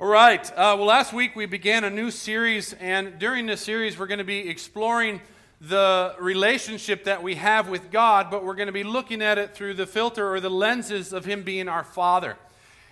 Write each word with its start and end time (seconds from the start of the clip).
All 0.00 0.06
right. 0.06 0.50
Uh, 0.52 0.76
well, 0.78 0.86
last 0.86 1.12
week 1.12 1.36
we 1.36 1.44
began 1.44 1.84
a 1.84 1.90
new 1.90 2.10
series, 2.10 2.72
and 2.72 3.18
during 3.18 3.44
this 3.44 3.60
series, 3.60 3.98
we're 3.98 4.06
going 4.06 4.16
to 4.16 4.24
be 4.24 4.48
exploring 4.48 5.20
the 5.60 6.14
relationship 6.18 7.04
that 7.04 7.22
we 7.22 7.34
have 7.34 7.68
with 7.68 7.90
God, 7.90 8.30
but 8.30 8.42
we're 8.42 8.54
going 8.54 8.68
to 8.68 8.72
be 8.72 8.82
looking 8.82 9.20
at 9.20 9.36
it 9.36 9.54
through 9.54 9.74
the 9.74 9.86
filter 9.86 10.26
or 10.26 10.40
the 10.40 10.48
lenses 10.48 11.12
of 11.12 11.26
Him 11.26 11.42
being 11.42 11.68
our 11.68 11.84
Father. 11.84 12.38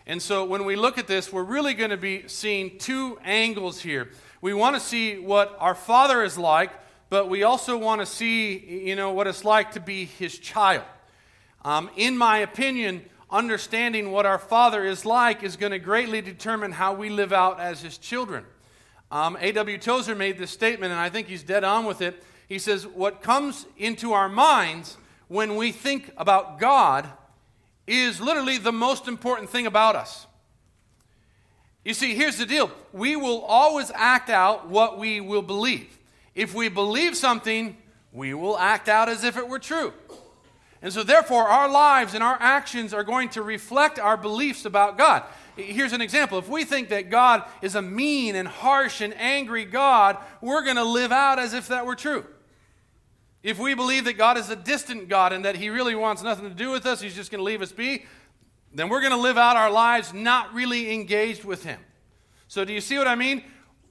And 0.06 0.20
so 0.20 0.44
when 0.44 0.66
we 0.66 0.76
look 0.76 0.98
at 0.98 1.06
this, 1.06 1.32
we're 1.32 1.44
really 1.44 1.72
going 1.72 1.88
to 1.88 1.96
be 1.96 2.28
seeing 2.28 2.76
two 2.76 3.18
angles 3.24 3.80
here. 3.80 4.10
We 4.42 4.52
want 4.52 4.76
to 4.76 4.80
see 4.80 5.18
what 5.18 5.56
our 5.60 5.74
Father 5.74 6.22
is 6.22 6.36
like, 6.36 6.72
but 7.08 7.30
we 7.30 7.42
also 7.42 7.78
want 7.78 8.02
to 8.02 8.06
see, 8.06 8.58
you 8.86 8.96
know, 8.96 9.12
what 9.12 9.26
it's 9.26 9.46
like 9.46 9.72
to 9.72 9.80
be 9.80 10.04
His 10.04 10.38
child. 10.38 10.84
Um, 11.64 11.88
in 11.96 12.18
my 12.18 12.40
opinion, 12.40 13.02
understanding 13.30 14.10
what 14.10 14.26
our 14.26 14.38
Father 14.38 14.84
is 14.84 15.04
like 15.04 15.42
is 15.42 15.56
going 15.56 15.72
to 15.72 15.78
greatly 15.78 16.20
determine 16.20 16.72
how 16.72 16.94
we 16.94 17.10
live 17.10 17.32
out 17.32 17.60
as 17.60 17.82
His 17.82 17.98
children. 17.98 18.44
Um, 19.10 19.38
A.W. 19.40 19.78
Tozer 19.78 20.14
made 20.14 20.38
this 20.38 20.50
statement, 20.50 20.92
and 20.92 21.00
I 21.00 21.08
think 21.08 21.28
he's 21.28 21.42
dead 21.42 21.64
on 21.64 21.86
with 21.86 22.02
it. 22.02 22.22
He 22.48 22.58
says, 22.58 22.86
What 22.86 23.22
comes 23.22 23.66
into 23.76 24.12
our 24.12 24.28
minds 24.28 24.98
when 25.28 25.56
we 25.56 25.72
think 25.72 26.12
about 26.16 26.58
God 26.58 27.08
is 27.86 28.20
literally 28.20 28.58
the 28.58 28.72
most 28.72 29.08
important 29.08 29.48
thing 29.48 29.66
about 29.66 29.96
us. 29.96 30.26
You 31.84 31.94
see, 31.94 32.14
here's 32.14 32.36
the 32.36 32.44
deal 32.46 32.70
we 32.92 33.16
will 33.16 33.40
always 33.42 33.90
act 33.94 34.28
out 34.28 34.68
what 34.68 34.98
we 34.98 35.20
will 35.20 35.42
believe. 35.42 35.98
If 36.34 36.54
we 36.54 36.68
believe 36.68 37.16
something, 37.16 37.76
we 38.12 38.34
will 38.34 38.58
act 38.58 38.88
out 38.88 39.08
as 39.08 39.24
if 39.24 39.36
it 39.36 39.48
were 39.48 39.58
true. 39.58 39.92
And 40.80 40.92
so, 40.92 41.02
therefore, 41.02 41.44
our 41.44 41.68
lives 41.68 42.14
and 42.14 42.22
our 42.22 42.36
actions 42.40 42.94
are 42.94 43.02
going 43.02 43.30
to 43.30 43.42
reflect 43.42 43.98
our 43.98 44.16
beliefs 44.16 44.64
about 44.64 44.96
God. 44.96 45.24
Here's 45.56 45.92
an 45.92 46.00
example. 46.00 46.38
If 46.38 46.48
we 46.48 46.64
think 46.64 46.90
that 46.90 47.10
God 47.10 47.42
is 47.62 47.74
a 47.74 47.82
mean 47.82 48.36
and 48.36 48.46
harsh 48.46 49.00
and 49.00 49.12
angry 49.18 49.64
God, 49.64 50.16
we're 50.40 50.62
going 50.62 50.76
to 50.76 50.84
live 50.84 51.10
out 51.10 51.40
as 51.40 51.52
if 51.52 51.68
that 51.68 51.84
were 51.84 51.96
true. 51.96 52.24
If 53.42 53.58
we 53.58 53.74
believe 53.74 54.04
that 54.04 54.14
God 54.14 54.38
is 54.38 54.50
a 54.50 54.56
distant 54.56 55.08
God 55.08 55.32
and 55.32 55.44
that 55.44 55.56
He 55.56 55.68
really 55.68 55.96
wants 55.96 56.22
nothing 56.22 56.48
to 56.48 56.54
do 56.54 56.70
with 56.70 56.86
us, 56.86 57.00
He's 57.00 57.14
just 57.14 57.30
going 57.30 57.40
to 57.40 57.44
leave 57.44 57.62
us 57.62 57.72
be, 57.72 58.04
then 58.72 58.88
we're 58.88 59.00
going 59.00 59.12
to 59.12 59.18
live 59.18 59.38
out 59.38 59.56
our 59.56 59.70
lives 59.70 60.12
not 60.12 60.54
really 60.54 60.92
engaged 60.92 61.44
with 61.44 61.64
Him. 61.64 61.80
So, 62.46 62.64
do 62.64 62.72
you 62.72 62.80
see 62.80 62.98
what 62.98 63.08
I 63.08 63.16
mean? 63.16 63.42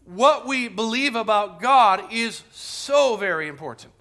What 0.06 0.48
we 0.48 0.70
believe 0.70 1.16
about 1.16 1.62
God 1.62 2.14
is 2.14 2.44
so 2.52 3.18
very 3.18 3.50
important. 3.50 3.94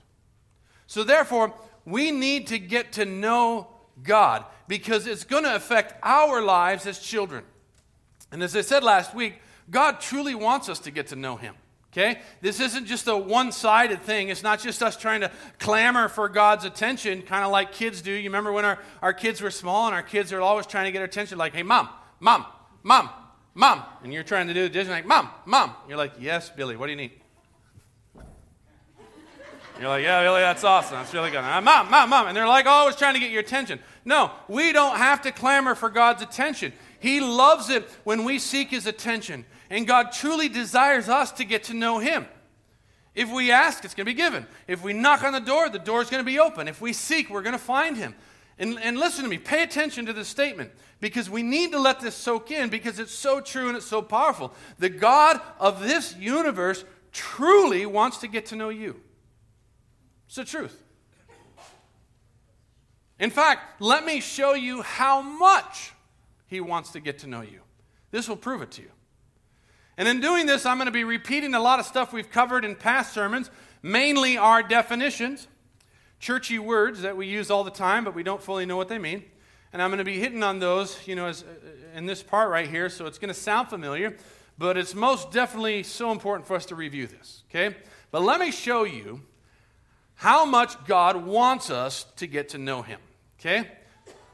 So, 0.87 1.03
therefore, 1.03 1.53
we 1.87 2.11
need 2.11 2.49
to 2.49 2.59
get 2.59 2.93
to 2.93 3.07
know 3.07 3.69
God 4.03 4.45
because 4.69 5.07
it's 5.07 5.25
going 5.25 5.45
to 5.45 5.55
affect 5.55 5.95
our 6.03 6.43
lives 6.43 6.87
as 6.87 6.99
children. 6.99 7.45
And 8.33 8.43
as 8.43 8.55
I 8.55 8.61
said 8.61 8.83
last 8.83 9.15
week, 9.15 9.41
God 9.71 10.01
truly 10.01 10.35
wants 10.35 10.69
us 10.69 10.81
to 10.81 10.91
get 10.91 11.07
to 11.09 11.17
know 11.17 11.37
Him. 11.37 11.55
Okay? 11.93 12.21
This 12.43 12.61
isn't 12.61 12.85
just 12.87 13.07
a 13.07 13.17
one 13.17 13.53
sided 13.53 14.03
thing. 14.03 14.29
It's 14.29 14.43
not 14.43 14.61
just 14.61 14.83
us 14.83 14.97
trying 14.97 15.23
to 15.23 15.31
clamor 15.59 16.09
for 16.09 16.29
God's 16.29 16.65
attention, 16.65 17.23
kind 17.23 17.45
of 17.45 17.51
like 17.51 17.73
kids 17.73 18.03
do. 18.03 18.13
You 18.13 18.29
remember 18.29 18.53
when 18.53 18.67
our, 18.67 18.79
our 19.01 19.15
kids 19.15 19.41
were 19.41 19.51
small 19.51 19.87
and 19.87 19.95
our 19.95 20.03
kids 20.03 20.33
are 20.33 20.41
always 20.41 20.67
trying 20.67 20.85
to 20.85 20.93
get 20.93 20.99
our 20.99 21.07
attention, 21.07 21.39
like, 21.39 21.55
hey, 21.55 21.63
mom, 21.63 21.89
mom, 22.21 22.45
mom, 22.83 23.09
mom. 23.55 23.83
And 24.03 24.13
you're 24.13 24.25
trying 24.25 24.49
to 24.49 24.55
do 24.55 24.65
the 24.65 24.69
dishes, 24.69 24.91
like, 24.91 25.07
mom, 25.07 25.31
mom. 25.47 25.73
You're 25.89 25.97
like, 25.97 26.13
yes, 26.19 26.51
Billy, 26.51 26.77
what 26.77 26.87
do 26.87 26.91
you 26.91 26.99
need? 26.99 27.13
You're 29.79 29.89
like, 29.89 30.05
yeah, 30.05 30.23
really, 30.23 30.41
that's 30.41 30.65
awesome. 30.65 30.97
That's 30.97 31.13
really 31.13 31.31
good. 31.31 31.39
Uh, 31.41 31.61
mom, 31.61 31.91
mom, 31.91 32.11
mom. 32.11 32.29
And 32.29 32.37
they're 32.37 32.49
like 32.49 32.67
always 32.67 32.97
trying 32.97 33.15
to 33.15 33.21
get 33.21 33.31
your 33.31 33.41
attention. 33.41 33.79
No, 34.05 34.31
we 34.49 34.73
don't 34.73 34.97
have 34.97 35.23
to 35.23 35.33
clamor 35.33 35.75
for 35.75 35.91
God's 35.91 36.23
attention. 36.23 36.73
He 36.99 37.21
loves 37.21 37.69
it 37.69 37.89
when 38.05 38.25
we 38.25 38.39
seek 38.39 38.71
His 38.71 38.87
attention. 38.87 39.45
And 39.69 39.87
God 39.87 40.13
truly 40.13 40.49
desires 40.49 41.09
us 41.09 41.33
to 41.33 41.45
get 41.45 41.65
to 41.65 41.75
know 41.75 41.99
Him. 41.99 42.27
If 43.15 43.33
we 43.33 43.51
ask, 43.51 43.85
it's 43.85 43.95
going 43.95 44.07
to 44.07 44.11
be 44.11 44.17
given. 44.17 44.47
If 44.67 44.83
we 44.83 44.93
knock 44.93 45.23
on 45.23 45.33
the 45.33 45.41
door, 45.41 45.69
the 45.69 45.79
door 45.79 46.03
is 46.03 46.11
going 46.11 46.23
to 46.23 46.31
be 46.31 46.39
open. 46.39 46.69
If 46.69 46.81
we 46.81 46.93
seek, 46.93 47.29
we're 47.31 47.43
going 47.43 47.53
to 47.53 47.59
find 47.59 47.97
Him. 47.97 48.15
And, 48.59 48.79
and 48.81 48.99
listen 48.99 49.25
to 49.25 49.31
me, 49.31 49.39
pay 49.39 49.63
attention 49.63 50.07
to 50.07 50.13
this 50.13 50.29
statement 50.29 50.71
because 51.01 51.29
we 51.29 51.43
need 51.43 51.73
to 51.73 51.79
let 51.79 52.01
this 52.01 52.15
soak 52.15 52.51
in 52.51 52.71
because 52.71 52.99
it's 52.99 53.13
so 53.13 53.41
true 53.41 53.69
and 53.69 53.77
it's 53.77 53.87
so 53.87 54.01
powerful. 54.01 54.55
The 54.79 54.89
God 54.89 55.41
of 55.59 55.83
this 55.83 56.17
universe 56.17 56.85
truly 57.13 57.85
wants 57.85 58.19
to 58.19 58.29
get 58.29 58.47
to 58.47 58.57
know 58.57 58.71
you. 58.71 59.01
It's 60.27 60.37
the 60.37 60.45
truth. 60.45 60.83
In 63.19 63.31
fact, 63.31 63.81
let 63.81 64.05
me 64.05 64.21
show 64.21 64.55
you 64.55 64.83
how 64.83 65.23
much 65.23 65.93
he 66.47 66.61
wants 66.61 66.91
to 66.93 67.01
get 67.01 67.19
to 67.21 67.27
know 67.27 67.41
you. 67.41 67.61
This 68.11 68.29
will 68.29 68.37
prove 68.37 68.63
it 68.63 68.71
to 68.73 68.83
you. 68.83 68.91
And 69.97 70.07
in 70.07 70.21
doing 70.21 70.47
this, 70.47 70.67
I'm 70.67 70.77
going 70.77 70.87
to 70.87 70.93
be 70.93 71.05
repeating 71.05 71.55
a 71.55 71.61
lot 71.61 71.81
of 71.81 71.87
stuff 71.87 72.13
we've 72.13 72.31
covered 72.31 72.65
in 72.65 72.75
past 72.75 73.15
sermons, 73.15 73.51
mainly 73.83 74.37
our 74.37 74.63
definitions, 74.63 75.49
churchy 76.19 76.59
words 76.59 77.01
that 77.03 77.17
we 77.17 77.27
use 77.27 77.51
all 77.51 77.65
the 77.65 77.71
time, 77.71 78.05
but 78.05 78.15
we 78.15 78.23
don't 78.23 78.43
fully 78.43 78.67
know 78.67 78.77
what 78.77 78.89
they 78.89 78.99
mean. 78.99 79.25
And 79.73 79.81
I'm 79.81 79.91
going 79.91 79.99
to 79.99 80.05
be 80.05 80.19
hitting 80.19 80.43
on 80.43 80.59
those, 80.59 80.99
you 81.07 81.15
know, 81.15 81.27
as, 81.27 81.43
uh, 81.43 81.47
in 81.95 82.07
this 82.07 82.23
part 82.23 82.51
right 82.51 82.69
here, 82.69 82.89
so 82.89 83.07
it's 83.07 83.19
going 83.19 83.29
to 83.29 83.35
sound 83.35 83.69
familiar, 83.69 84.17
but 84.59 84.77
it's 84.77 84.95
most 84.95 85.33
definitely 85.33 85.83
so 85.83 86.13
important 86.13 86.47
for 86.47 86.57
us 86.57 86.67
to 86.67 86.75
review 86.75 87.07
this, 87.07 87.43
okay? 87.51 87.77
But 88.11 88.23
let 88.23 88.39
me 88.39 88.51
show 88.51 88.85
you 88.85 89.23
how 90.17 90.45
much 90.45 90.85
God 90.87 91.25
wants 91.25 91.71
us 91.71 92.05
to 92.17 92.27
get 92.27 92.51
to 92.51 92.59
know 92.59 92.83
Him. 92.83 93.01
Okay? 93.39 93.69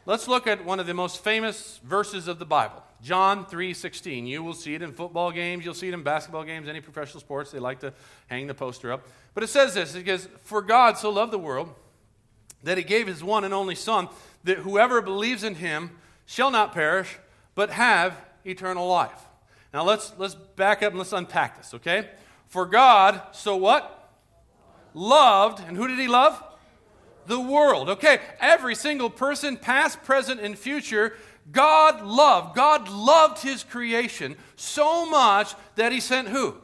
Let's 0.07 0.27
look 0.27 0.47
at 0.47 0.65
one 0.65 0.81
of 0.81 0.87
the 0.87 0.95
most 0.95 1.23
famous 1.23 1.81
verses 1.85 2.27
of 2.27 2.39
the 2.39 2.45
Bible. 2.45 2.83
John 3.03 3.45
3:16. 3.47 4.27
You 4.27 4.43
will 4.43 4.55
see 4.55 4.75
it 4.75 4.83
in 4.83 4.93
football 4.93 5.33
games, 5.33 5.65
you'll 5.65 5.75
see 5.75 5.89
it 5.89 5.95
in 5.95 6.03
basketball 6.03 6.45
games, 6.45 6.69
any 6.69 6.81
professional 6.81 7.21
sports, 7.21 7.51
they 7.51 7.59
like 7.59 7.81
to 7.81 7.93
hang 8.29 8.47
the 8.47 8.55
poster 8.55 8.93
up. 8.93 9.07
But 9.35 9.43
it 9.43 9.49
says 9.49 9.75
this, 9.75 9.95
it 9.95 10.07
says, 10.07 10.29
"For 10.45 10.63
God 10.63 10.99
so 10.99 11.11
loved 11.11 11.33
the 11.33 11.39
world 11.39 11.75
that 12.63 12.79
he 12.79 12.85
gave 12.85 13.09
his 13.09 13.25
one 13.25 13.45
and 13.45 13.53
only 13.53 13.75
son 13.75 14.09
that 14.45 14.59
whoever 14.59 15.03
believes 15.03 15.43
in 15.43 15.57
him 15.57 15.99
shall 16.27 16.51
not 16.51 16.73
perish 16.73 17.19
but 17.55 17.71
have 17.71 18.17
eternal 18.45 18.87
life." 18.87 19.27
Now 19.75 19.83
let's 19.83 20.13
let's 20.17 20.35
back 20.35 20.83
up 20.83 20.91
and 20.91 20.99
let's 20.99 21.13
unpack 21.13 21.59
this, 21.59 21.75
okay? 21.75 22.09
For 22.47 22.67
God 22.67 23.21
so 23.33 23.57
what? 23.57 24.02
Loved, 24.95 25.63
and 25.67 25.77
who 25.77 25.89
did 25.89 25.99
he 25.99 26.09
love? 26.09 26.43
The 27.27 27.41
world. 27.41 27.89
Okay, 27.89 28.19
every 28.41 28.75
single 28.75 29.11
person, 29.11 29.57
past, 29.57 30.03
present, 30.03 30.41
and 30.41 30.59
future, 30.59 31.15
God 31.51 32.03
loved. 32.03 32.55
God 32.55 32.89
loved 32.89 33.43
his 33.43 33.65
creation 33.65 34.37
so 34.57 35.07
much 35.07 35.55
that 35.77 35.93
he 35.93 36.01
sent 36.01 36.29
who? 36.29 36.57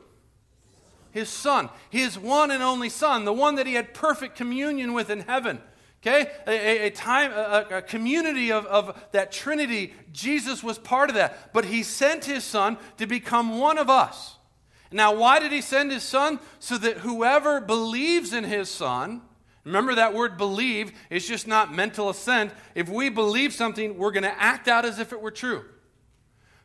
His 1.10 1.28
son, 1.28 1.70
his 1.90 2.18
one 2.18 2.50
and 2.50 2.62
only 2.62 2.88
son, 2.88 3.24
the 3.24 3.32
one 3.32 3.56
that 3.56 3.66
he 3.66 3.74
had 3.74 3.94
perfect 3.94 4.36
communion 4.36 4.92
with 4.92 5.10
in 5.10 5.20
heaven. 5.20 5.60
Okay? 6.02 6.30
A, 6.46 6.86
a 6.86 6.90
time, 6.90 7.32
a, 7.32 7.78
a, 7.78 7.82
community 7.82 8.52
of, 8.52 8.66
of 8.66 9.00
that 9.12 9.32
Trinity. 9.32 9.94
Jesus 10.12 10.62
was 10.62 10.78
part 10.78 11.10
of 11.10 11.16
that. 11.16 11.52
But 11.52 11.64
he 11.64 11.82
sent 11.82 12.24
his 12.24 12.44
son 12.44 12.78
to 12.98 13.06
become 13.06 13.58
one 13.58 13.78
of 13.78 13.90
us. 13.90 14.37
Now, 14.90 15.14
why 15.14 15.38
did 15.38 15.52
he 15.52 15.60
send 15.60 15.92
his 15.92 16.02
son? 16.02 16.40
So 16.58 16.78
that 16.78 16.98
whoever 16.98 17.60
believes 17.60 18.32
in 18.32 18.44
his 18.44 18.70
son, 18.70 19.22
remember 19.64 19.94
that 19.94 20.14
word 20.14 20.36
believe 20.36 20.92
is 21.10 21.28
just 21.28 21.46
not 21.46 21.74
mental 21.74 22.08
assent. 22.08 22.52
If 22.74 22.88
we 22.88 23.08
believe 23.08 23.52
something, 23.52 23.98
we're 23.98 24.12
going 24.12 24.22
to 24.22 24.42
act 24.42 24.68
out 24.68 24.84
as 24.84 24.98
if 24.98 25.12
it 25.12 25.20
were 25.20 25.30
true. 25.30 25.64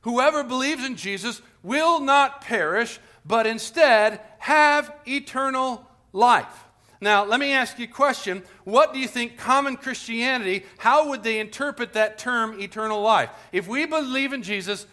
Whoever 0.01 0.43
believes 0.43 0.85
in 0.85 0.95
Jesus 0.95 1.41
will 1.61 1.99
not 1.99 2.41
perish, 2.41 2.99
but 3.25 3.47
instead 3.47 4.19
have 4.39 4.93
eternal 5.07 5.87
life. 6.11 6.65
Now, 6.99 7.25
let 7.25 7.39
me 7.39 7.51
ask 7.51 7.79
you 7.79 7.85
a 7.85 7.89
question. 7.89 8.43
What 8.63 8.93
do 8.93 8.99
you 8.99 9.09
think 9.09 9.37
common 9.37 9.75
Christianity, 9.75 10.63
how 10.77 11.09
would 11.09 11.23
they 11.23 11.39
interpret 11.39 11.93
that 11.93 12.17
term 12.17 12.59
eternal 12.61 13.01
life? 13.01 13.29
If 13.51 13.67
we 13.67 13.85
believe 13.85 14.31
in 14.31 14.41
Jesus, 14.41 14.87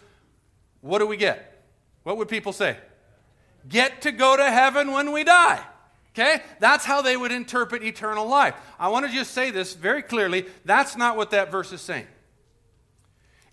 what 0.81 0.99
do 0.99 1.07
we 1.07 1.15
get? 1.15 1.63
What 2.03 2.17
would 2.17 2.27
people 2.27 2.51
say? 2.51 2.77
Get 3.67 4.01
to 4.01 4.11
go 4.11 4.37
to 4.37 4.49
heaven 4.49 4.91
when 4.91 5.11
we 5.11 5.23
die. 5.23 5.63
Okay? 6.13 6.41
That's 6.59 6.85
how 6.85 7.01
they 7.01 7.15
would 7.15 7.31
interpret 7.31 7.83
eternal 7.83 8.27
life. 8.27 8.55
I 8.79 8.89
want 8.89 9.05
to 9.05 9.11
just 9.11 9.31
say 9.31 9.51
this 9.51 9.73
very 9.73 10.01
clearly. 10.01 10.45
That's 10.65 10.97
not 10.97 11.15
what 11.15 11.31
that 11.31 11.51
verse 11.51 11.71
is 11.71 11.81
saying. 11.81 12.07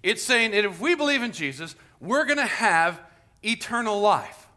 It's 0.02 0.22
saying 0.22 0.52
that 0.52 0.64
if 0.64 0.80
we 0.80 0.94
believe 0.94 1.22
in 1.22 1.32
Jesus, 1.32 1.74
we're 2.00 2.24
going 2.24 2.38
to 2.38 2.46
have 2.46 3.00
eternal 3.42 4.00
life. 4.00 4.48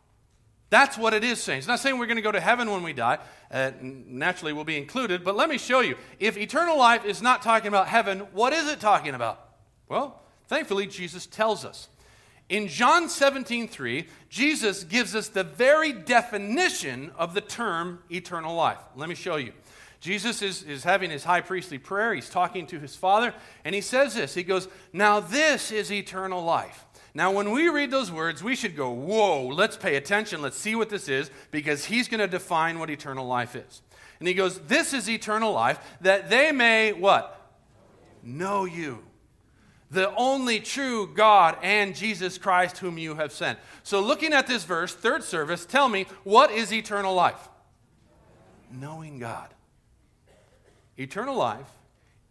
That's 0.69 0.98
what 0.98 1.13
it 1.13 1.24
is 1.24 1.42
saying. 1.42 1.59
It's 1.59 1.68
not 1.68 1.80
saying 1.80 1.97
we're 1.97 2.06
going 2.06 2.15
to 2.15 2.21
go 2.21 2.31
to 2.31 2.39
heaven 2.39 2.71
when 2.71 2.81
we 2.81 2.94
die. 2.94 3.19
Uh, 3.51 3.71
naturally, 3.81 4.54
we'll 4.54 4.63
be 4.63 4.77
included. 4.77 5.24
But 5.24 5.36
let 5.36 5.50
me 5.50 5.57
show 5.57 5.81
you. 5.81 5.97
If 6.19 6.38
eternal 6.38 6.77
life 6.77 7.04
is 7.04 7.21
not 7.21 7.42
talking 7.42 7.68
about 7.68 7.88
heaven, 7.88 8.19
what 8.31 8.54
is 8.54 8.69
it 8.69 8.80
talking 8.80 9.13
about? 9.13 9.50
Well, 9.89 10.21
thankfully, 10.47 10.88
Jesus 10.88 11.25
tells 11.25 11.65
us. 11.65 11.89
In 12.51 12.68
John 12.68 13.07
17, 13.07 13.69
3, 13.69 14.06
Jesus 14.27 14.83
gives 14.83 15.15
us 15.15 15.30
the 15.30 15.45
very 15.45 15.94
definition 15.94 17.13
of 17.18 17.33
the 17.33 17.39
term 17.39 18.00
eternal 18.12 18.53
life. 18.53 18.77
Let 18.98 19.07
me 19.07 19.15
show 19.15 19.38
you. 19.38 19.53
Jesus 20.01 20.42
is, 20.42 20.62
is 20.63 20.83
having 20.83 21.12
his 21.12 21.24
high 21.24 21.39
priestly 21.39 21.77
prayer. 21.77 22.13
He's 22.13 22.30
talking 22.30 22.68
to 22.68 22.77
his 22.77 22.94
Father, 22.94 23.33
and 23.63 23.74
he 23.74 23.80
says 23.80 24.15
this 24.15 24.33
He 24.33 24.44
goes, 24.44 24.68
Now 24.92 25.21
this 25.21 25.71
is 25.71 25.94
eternal 25.94 26.44
life, 26.44 26.86
Now, 27.13 27.31
when 27.31 27.51
we 27.51 27.69
read 27.69 27.89
those 27.89 28.12
words, 28.12 28.44
we 28.44 28.57
should 28.57 28.75
go, 28.75 28.92
whoa, 28.92 29.47
let's 29.47 29.77
pay 29.77 29.95
attention. 29.95 30.42
Let's 30.42 30.57
see 30.57 30.75
what 30.75 30.89
this 30.89 31.07
is, 31.07 31.31
because 31.51 31.86
he's 31.86 32.09
going 32.09 32.19
to 32.19 32.27
define 32.27 32.80
what 32.80 32.89
eternal 32.89 33.25
life 33.25 33.56
is. 33.56 33.81
And 34.19 34.27
he 34.27 34.33
goes, 34.33 34.59
This 34.59 34.94
is 34.94 35.09
eternal 35.09 35.54
life, 35.54 35.80
that 36.01 36.30
they 36.30 36.51
may 36.51 36.92
what? 36.92 37.50
Know 38.24 38.65
you 38.65 39.04
the 39.92 40.14
only 40.16 40.62
true 40.62 41.06
God 41.14 41.58
and 41.62 41.94
Jesus 41.94 42.38
Christ 42.38 42.78
whom 42.78 42.98
you 42.98 43.16
have 43.16 43.34
sent. 43.34 43.60
So, 43.84 44.00
looking 44.00 44.32
at 44.32 44.48
this 44.48 44.64
verse, 44.64 44.94
third 44.94 45.24
service, 45.24 45.66
tell 45.66 45.90
me, 45.90 46.06
what 46.24 46.50
is 46.50 46.72
eternal 46.72 47.14
life? 47.14 47.50
Knowing 48.72 49.20
God. 49.20 49.54
Eternal 50.98 51.36
life 51.36 51.68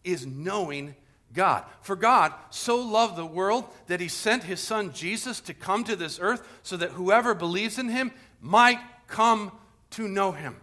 is 0.04 0.26
knowing 0.26 0.94
God. 1.34 1.64
For 1.82 1.96
God 1.96 2.32
so 2.48 2.76
loved 2.76 3.16
the 3.16 3.26
world 3.26 3.64
that 3.88 4.00
he 4.00 4.08
sent 4.08 4.44
his 4.44 4.60
son 4.60 4.92
Jesus 4.92 5.40
to 5.42 5.54
come 5.54 5.84
to 5.84 5.96
this 5.96 6.18
earth 6.20 6.46
so 6.62 6.78
that 6.78 6.92
whoever 6.92 7.34
believes 7.34 7.78
in 7.78 7.90
him 7.90 8.12
might 8.40 8.80
come 9.06 9.52
to 9.90 10.08
know 10.08 10.32
him. 10.32 10.56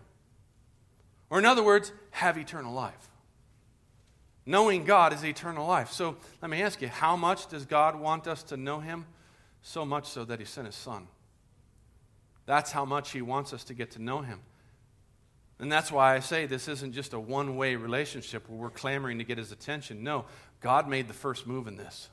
Or, 1.30 1.38
in 1.38 1.46
other 1.46 1.64
words, 1.64 1.92
have 2.12 2.38
eternal 2.38 2.74
life. 2.74 3.10
Knowing 4.48 4.86
God 4.86 5.12
is 5.12 5.26
eternal 5.26 5.68
life. 5.68 5.92
So 5.92 6.16
let 6.42 6.50
me 6.50 6.64
ask 6.64 6.82
you, 6.82 6.88
how 6.88 7.18
much 7.18 7.48
does 7.48 7.66
God 7.66 8.00
want 8.00 8.28
us 8.28 8.44
to 8.44 8.56
know 8.56 8.80
Him? 8.80 9.06
So 9.62 9.84
much 9.84 10.08
so 10.08 10.24
that 10.24 10.40
He 10.40 10.46
sent 10.46 10.68
His 10.68 10.76
Son. 10.76 11.10
That's 12.46 12.72
how 12.72 12.86
much 12.86 13.12
He 13.12 13.22
wants 13.22 13.52
us 13.52 13.66
to 13.66 13.74
get 13.74 13.92
to 13.92 14.02
know 14.02 14.22
Him. 14.22 14.40
And 15.60 15.70
that's 15.70 15.92
why 15.92 16.16
I 16.16 16.22
say 16.22 16.46
this 16.46 16.70
isn't 16.70 16.94
just 16.94 17.12
a 17.12 17.20
one 17.20 17.58
way 17.58 17.76
relationship 17.76 18.48
where 18.48 18.58
we're 18.58 18.70
clamoring 18.70 19.18
to 19.18 19.26
get 19.26 19.38
His 19.38 19.52
attention. 19.52 20.02
No, 20.02 20.24
God 20.62 20.88
made 20.88 21.10
the 21.10 21.14
first 21.14 21.46
move 21.46 21.68
in 21.68 21.76
this. 21.76 22.08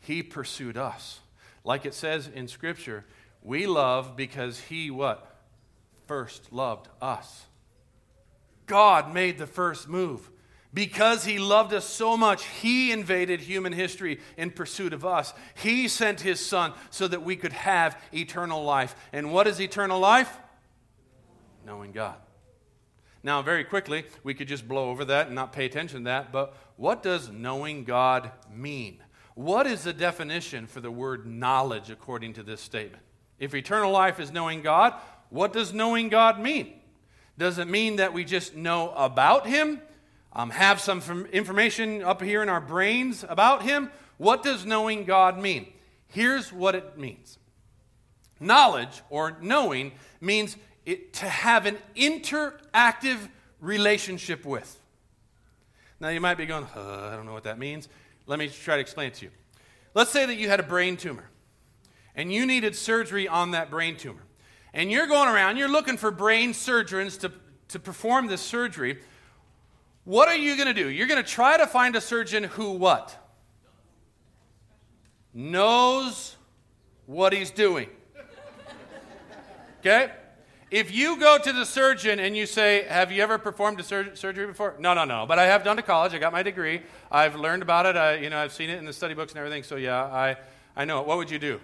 He 0.00 0.22
pursued 0.22 0.78
us. 0.78 1.20
Like 1.64 1.84
it 1.84 1.92
says 1.92 2.30
in 2.34 2.48
Scripture, 2.48 3.04
we 3.42 3.66
love 3.66 4.16
because 4.16 4.58
He 4.58 4.90
what? 4.90 5.38
First 6.06 6.50
loved 6.50 6.88
us. 7.02 7.44
God 8.64 9.12
made 9.12 9.36
the 9.36 9.46
first 9.46 9.86
move. 9.86 10.30
Because 10.72 11.24
he 11.24 11.38
loved 11.38 11.72
us 11.72 11.84
so 11.84 12.16
much, 12.16 12.44
he 12.44 12.92
invaded 12.92 13.40
human 13.40 13.72
history 13.72 14.20
in 14.36 14.52
pursuit 14.52 14.92
of 14.92 15.04
us. 15.04 15.34
He 15.54 15.88
sent 15.88 16.20
his 16.20 16.44
son 16.44 16.74
so 16.90 17.08
that 17.08 17.24
we 17.24 17.34
could 17.34 17.52
have 17.52 18.00
eternal 18.12 18.62
life. 18.62 18.94
And 19.12 19.32
what 19.32 19.48
is 19.48 19.60
eternal 19.60 19.98
life? 19.98 20.38
Knowing 21.66 21.90
God. 21.90 22.16
Now, 23.22 23.42
very 23.42 23.64
quickly, 23.64 24.04
we 24.22 24.32
could 24.32 24.48
just 24.48 24.66
blow 24.66 24.90
over 24.90 25.04
that 25.06 25.26
and 25.26 25.34
not 25.34 25.52
pay 25.52 25.66
attention 25.66 26.00
to 26.00 26.04
that, 26.04 26.32
but 26.32 26.54
what 26.76 27.02
does 27.02 27.30
knowing 27.30 27.84
God 27.84 28.30
mean? 28.50 29.02
What 29.34 29.66
is 29.66 29.82
the 29.82 29.92
definition 29.92 30.66
for 30.66 30.80
the 30.80 30.90
word 30.90 31.26
knowledge 31.26 31.90
according 31.90 32.34
to 32.34 32.42
this 32.42 32.60
statement? 32.60 33.02
If 33.38 33.54
eternal 33.54 33.90
life 33.90 34.20
is 34.20 34.32
knowing 34.32 34.62
God, 34.62 34.94
what 35.30 35.52
does 35.52 35.74
knowing 35.74 36.08
God 36.08 36.40
mean? 36.40 36.74
Does 37.36 37.58
it 37.58 37.68
mean 37.68 37.96
that 37.96 38.12
we 38.12 38.24
just 38.24 38.54
know 38.54 38.90
about 38.90 39.46
Him? 39.46 39.80
Um, 40.32 40.50
have 40.50 40.80
some 40.80 41.26
information 41.32 42.02
up 42.02 42.22
here 42.22 42.42
in 42.42 42.48
our 42.48 42.60
brains 42.60 43.24
about 43.28 43.62
Him. 43.62 43.90
What 44.18 44.42
does 44.42 44.64
knowing 44.64 45.04
God 45.04 45.38
mean? 45.38 45.66
Here's 46.08 46.52
what 46.52 46.74
it 46.74 46.98
means 46.98 47.38
knowledge 48.40 49.02
or 49.10 49.36
knowing 49.40 49.92
means 50.20 50.56
it, 50.86 51.12
to 51.14 51.26
have 51.26 51.66
an 51.66 51.76
interactive 51.94 53.28
relationship 53.60 54.44
with. 54.44 54.78
Now, 56.00 56.08
you 56.08 56.20
might 56.20 56.38
be 56.38 56.46
going, 56.46 56.64
uh, 56.74 57.10
I 57.12 57.16
don't 57.16 57.26
know 57.26 57.34
what 57.34 57.44
that 57.44 57.58
means. 57.58 57.88
Let 58.26 58.38
me 58.38 58.48
try 58.48 58.76
to 58.76 58.80
explain 58.80 59.08
it 59.08 59.14
to 59.14 59.26
you. 59.26 59.30
Let's 59.92 60.10
say 60.10 60.24
that 60.24 60.36
you 60.36 60.48
had 60.48 60.60
a 60.60 60.64
brain 60.64 60.96
tumor 60.96 61.28
and 62.14 62.32
you 62.32 62.46
needed 62.46 62.74
surgery 62.74 63.28
on 63.28 63.50
that 63.50 63.70
brain 63.70 63.96
tumor. 63.96 64.22
And 64.72 64.90
you're 64.90 65.06
going 65.06 65.28
around, 65.28 65.56
you're 65.56 65.68
looking 65.68 65.96
for 65.96 66.10
brain 66.10 66.54
surgeons 66.54 67.16
to, 67.18 67.32
to 67.68 67.78
perform 67.78 68.28
this 68.28 68.40
surgery. 68.40 69.00
What 70.04 70.28
are 70.28 70.36
you 70.36 70.56
going 70.56 70.68
to 70.68 70.74
do? 70.74 70.88
You're 70.88 71.06
going 71.06 71.22
to 71.22 71.28
try 71.28 71.56
to 71.56 71.66
find 71.66 71.94
a 71.94 72.00
surgeon 72.00 72.44
who 72.44 72.72
what? 72.72 73.16
Knows 75.32 76.36
what 77.06 77.32
he's 77.32 77.50
doing. 77.50 77.88
Okay? 79.80 80.10
If 80.70 80.94
you 80.94 81.18
go 81.18 81.36
to 81.38 81.52
the 81.52 81.64
surgeon 81.64 82.20
and 82.20 82.36
you 82.36 82.46
say, 82.46 82.84
Have 82.84 83.10
you 83.10 83.22
ever 83.22 83.38
performed 83.38 83.80
a 83.80 83.82
sur- 83.82 84.14
surgery 84.14 84.46
before? 84.46 84.76
No, 84.78 84.94
no, 84.94 85.04
no. 85.04 85.26
But 85.26 85.38
I 85.38 85.46
have 85.46 85.64
done 85.64 85.76
to 85.76 85.82
college. 85.82 86.14
I 86.14 86.18
got 86.18 86.32
my 86.32 86.42
degree. 86.42 86.82
I've 87.10 87.34
learned 87.34 87.62
about 87.62 87.86
it. 87.86 87.96
I, 87.96 88.16
you 88.16 88.30
know, 88.30 88.38
I've 88.38 88.52
seen 88.52 88.70
it 88.70 88.78
in 88.78 88.84
the 88.84 88.92
study 88.92 89.14
books 89.14 89.32
and 89.32 89.38
everything. 89.38 89.64
So, 89.64 89.76
yeah, 89.76 90.04
I, 90.04 90.36
I 90.76 90.84
know 90.84 91.00
it. 91.00 91.06
What 91.06 91.16
would 91.16 91.30
you 91.30 91.38
do? 91.38 91.60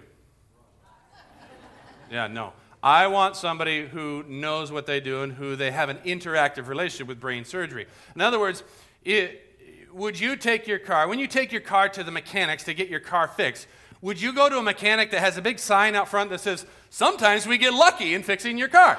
Yeah, 2.11 2.27
no. 2.27 2.53
I 2.87 3.07
want 3.07 3.35
somebody 3.35 3.85
who 3.85 4.23
knows 4.29 4.71
what 4.71 4.85
they 4.85 5.01
do 5.01 5.21
and 5.21 5.33
who 5.33 5.57
they 5.57 5.71
have 5.71 5.89
an 5.89 5.97
interactive 6.05 6.69
relationship 6.69 7.09
with 7.09 7.19
brain 7.19 7.43
surgery. 7.43 7.85
In 8.15 8.21
other 8.21 8.39
words, 8.39 8.63
it, 9.03 9.43
would 9.91 10.17
you 10.17 10.37
take 10.37 10.67
your 10.67 10.79
car, 10.79 11.05
when 11.09 11.19
you 11.19 11.27
take 11.27 11.51
your 11.51 11.59
car 11.59 11.89
to 11.89 12.01
the 12.01 12.11
mechanics 12.11 12.63
to 12.63 12.73
get 12.73 12.87
your 12.87 13.01
car 13.01 13.27
fixed, 13.27 13.67
would 14.01 14.21
you 14.21 14.31
go 14.31 14.47
to 14.47 14.57
a 14.57 14.63
mechanic 14.63 15.11
that 15.11 15.19
has 15.19 15.35
a 15.35 15.41
big 15.41 15.59
sign 15.59 15.95
out 15.95 16.07
front 16.07 16.29
that 16.29 16.39
says, 16.39 16.65
Sometimes 16.89 17.45
we 17.45 17.57
get 17.57 17.73
lucky 17.73 18.13
in 18.13 18.23
fixing 18.23 18.57
your 18.57 18.69
car? 18.69 18.97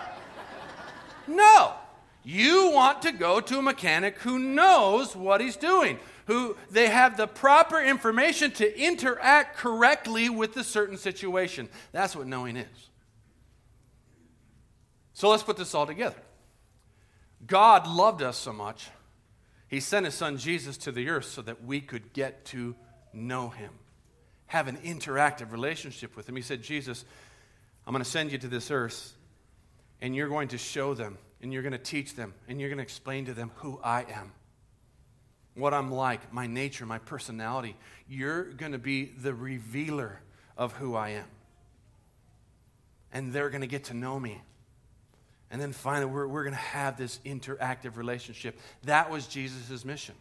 no. 1.27 1.73
You 2.23 2.71
want 2.71 3.01
to 3.03 3.13
go 3.13 3.41
to 3.41 3.59
a 3.59 3.63
mechanic 3.63 4.19
who 4.19 4.39
knows 4.39 5.17
what 5.17 5.41
he's 5.41 5.57
doing, 5.57 5.99
who 6.27 6.59
they 6.71 6.89
have 6.91 7.17
the 7.17 7.27
proper 7.27 7.81
information 7.81 8.51
to 8.51 8.79
interact 8.79 9.57
correctly 9.57 10.29
with 10.29 10.53
the 10.53 10.63
certain 10.63 10.99
situation. 10.99 11.71
That's 11.93 12.15
what 12.15 12.27
knowing 12.27 12.59
is. 12.59 12.88
So 15.19 15.31
let's 15.31 15.43
put 15.43 15.57
this 15.57 15.75
all 15.75 15.85
together. 15.85 16.15
God 17.45 17.89
loved 17.89 18.23
us 18.23 18.37
so 18.37 18.53
much, 18.53 18.89
He 19.67 19.81
sent 19.81 20.07
His 20.07 20.15
Son 20.15 20.39
Jesus 20.39 20.77
to 20.77 20.93
the 20.93 21.09
earth 21.09 21.25
so 21.25 21.43
that 21.43 21.65
we 21.65 21.81
could 21.81 22.13
get 22.13 22.45
to 22.47 22.77
know 23.13 23.49
Him, 23.49 23.73
have 24.47 24.69
an 24.69 24.77
interactive 24.77 25.51
relationship 25.51 26.15
with 26.15 26.29
Him. 26.29 26.37
He 26.37 26.43
said, 26.43 26.63
Jesus, 26.63 27.05
I'm 27.85 27.93
going 27.93 28.05
to 28.05 28.09
send 28.09 28.31
you 28.31 28.39
to 28.39 28.47
this 28.47 28.71
earth, 28.71 29.13
and 30.01 30.15
you're 30.15 30.29
going 30.29 30.47
to 30.49 30.59
show 30.59 30.95
them, 30.95 31.19
and 31.43 31.53
you're 31.53 31.63
going 31.63 31.73
to 31.73 31.79
teach 31.79 32.15
them, 32.15 32.33
and 32.47 32.61
you're 32.61 32.71
going 32.71 32.79
to 32.79 32.85
explain 32.85 33.25
to 33.25 33.35
them 33.35 33.51
who 33.57 33.81
I 33.83 34.03
am, 34.03 34.31
what 35.57 35.75
I'm 35.75 35.91
like, 35.91 36.33
my 36.33 36.47
nature, 36.47 36.87
my 36.87 36.99
personality. 36.99 37.75
You're 38.09 38.45
going 38.45 38.71
to 38.71 38.79
be 38.79 39.07
the 39.07 39.35
revealer 39.35 40.21
of 40.57 40.75
who 40.75 40.95
I 40.95 41.09
am. 41.09 41.27
And 43.13 43.33
they're 43.33 43.51
going 43.51 43.63
to 43.63 43.67
get 43.67 43.83
to 43.87 43.95
know 43.95 44.21
me. 44.21 44.43
And 45.51 45.61
then 45.61 45.73
finally, 45.73 46.11
we're, 46.11 46.27
we're 46.27 46.43
going 46.43 46.55
to 46.55 46.59
have 46.59 46.97
this 46.97 47.21
interactive 47.25 47.97
relationship. 47.97 48.59
That 48.85 49.11
was 49.11 49.27
Jesus' 49.27 49.85
mission. 49.85 50.15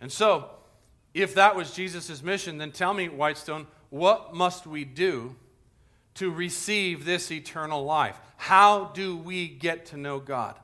And 0.00 0.10
so, 0.10 0.50
if 1.14 1.34
that 1.34 1.56
was 1.56 1.72
Jesus' 1.72 2.22
mission, 2.22 2.58
then 2.58 2.72
tell 2.72 2.92
me, 2.92 3.08
Whitestone, 3.08 3.66
what 3.90 4.34
must 4.34 4.66
we 4.66 4.84
do 4.84 5.36
to 6.14 6.30
receive 6.30 7.04
this 7.04 7.30
eternal 7.30 7.84
life? 7.84 8.18
How 8.36 8.86
do 8.86 9.16
we 9.16 9.48
get 9.48 9.86
to 9.86 9.96
know 9.96 10.18
God? 10.18 10.58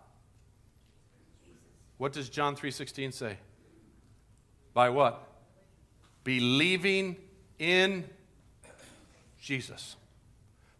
What 1.98 2.12
does 2.12 2.28
John 2.28 2.56
3:16 2.56 3.12
say? 3.12 3.38
By 4.72 4.90
what? 4.90 5.26
Believing 6.24 7.16
in 7.58 8.08
Jesus. 9.40 9.96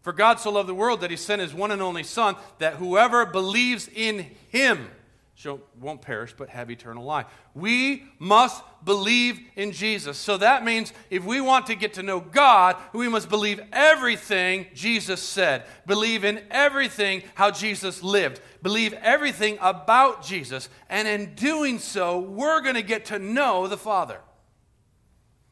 For 0.05 0.13
God 0.13 0.39
so 0.39 0.51
loved 0.51 0.69
the 0.69 0.75
world 0.75 1.01
that 1.01 1.09
he 1.09 1.17
sent 1.17 1.41
his 1.41 1.51
one 1.51 1.71
and 1.71 1.81
only 1.81 2.03
Son, 2.03 2.35
that 2.59 2.75
whoever 2.75 3.25
believes 3.25 3.89
in 3.91 4.27
him 4.49 4.87
shall, 5.33 5.59
won't 5.81 6.03
perish 6.03 6.31
but 6.37 6.49
have 6.49 6.69
eternal 6.69 7.03
life. 7.03 7.25
We 7.55 8.03
must 8.19 8.61
believe 8.83 9.39
in 9.55 9.71
Jesus. 9.71 10.19
So 10.19 10.37
that 10.37 10.63
means 10.63 10.93
if 11.09 11.25
we 11.25 11.41
want 11.41 11.65
to 11.65 11.75
get 11.75 11.95
to 11.95 12.03
know 12.03 12.19
God, 12.19 12.75
we 12.93 13.09
must 13.09 13.29
believe 13.29 13.59
everything 13.73 14.67
Jesus 14.75 15.23
said, 15.23 15.63
believe 15.87 16.23
in 16.23 16.43
everything 16.51 17.23
how 17.33 17.49
Jesus 17.49 18.03
lived, 18.03 18.41
believe 18.61 18.93
everything 18.93 19.57
about 19.59 20.23
Jesus. 20.23 20.69
And 20.87 21.07
in 21.07 21.33
doing 21.33 21.79
so, 21.79 22.19
we're 22.19 22.61
going 22.61 22.75
to 22.75 22.83
get 22.83 23.05
to 23.05 23.17
know 23.17 23.65
the 23.65 23.75
Father. 23.75 24.19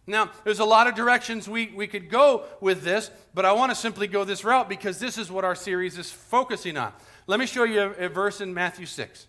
Now, 0.06 0.32
there's 0.44 0.60
a 0.60 0.66
lot 0.66 0.88
of 0.88 0.96
directions 0.96 1.48
we, 1.48 1.72
we 1.74 1.88
could 1.88 2.10
go 2.10 2.44
with 2.60 2.84
this, 2.84 3.10
but 3.34 3.46
I 3.46 3.54
want 3.54 3.72
to 3.72 3.76
simply 3.76 4.08
go 4.08 4.26
this 4.26 4.44
route 4.44 4.68
because 4.68 5.00
this 5.00 5.18
is 5.18 5.32
what 5.32 5.46
our 5.46 5.56
series 5.56 5.98
is 5.98 6.12
focusing 6.12 6.78
on. 6.78 6.92
Let 7.26 7.40
me 7.40 7.46
show 7.46 7.64
you 7.64 7.82
a, 7.82 8.06
a 8.06 8.10
verse 8.10 8.42
in 8.42 8.54
Matthew 8.54 8.86
6. 8.86 9.28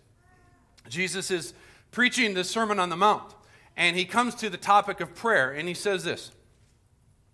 Jesus 0.89 1.31
is 1.31 1.53
preaching 1.91 2.33
the 2.33 2.43
Sermon 2.43 2.79
on 2.79 2.89
the 2.89 2.97
Mount, 2.97 3.33
and 3.77 3.95
he 3.95 4.03
comes 4.03 4.35
to 4.35 4.49
the 4.49 4.57
topic 4.57 4.99
of 4.99 5.15
prayer, 5.15 5.51
and 5.51 5.67
he 5.67 5.73
says 5.73 6.03
this. 6.03 6.31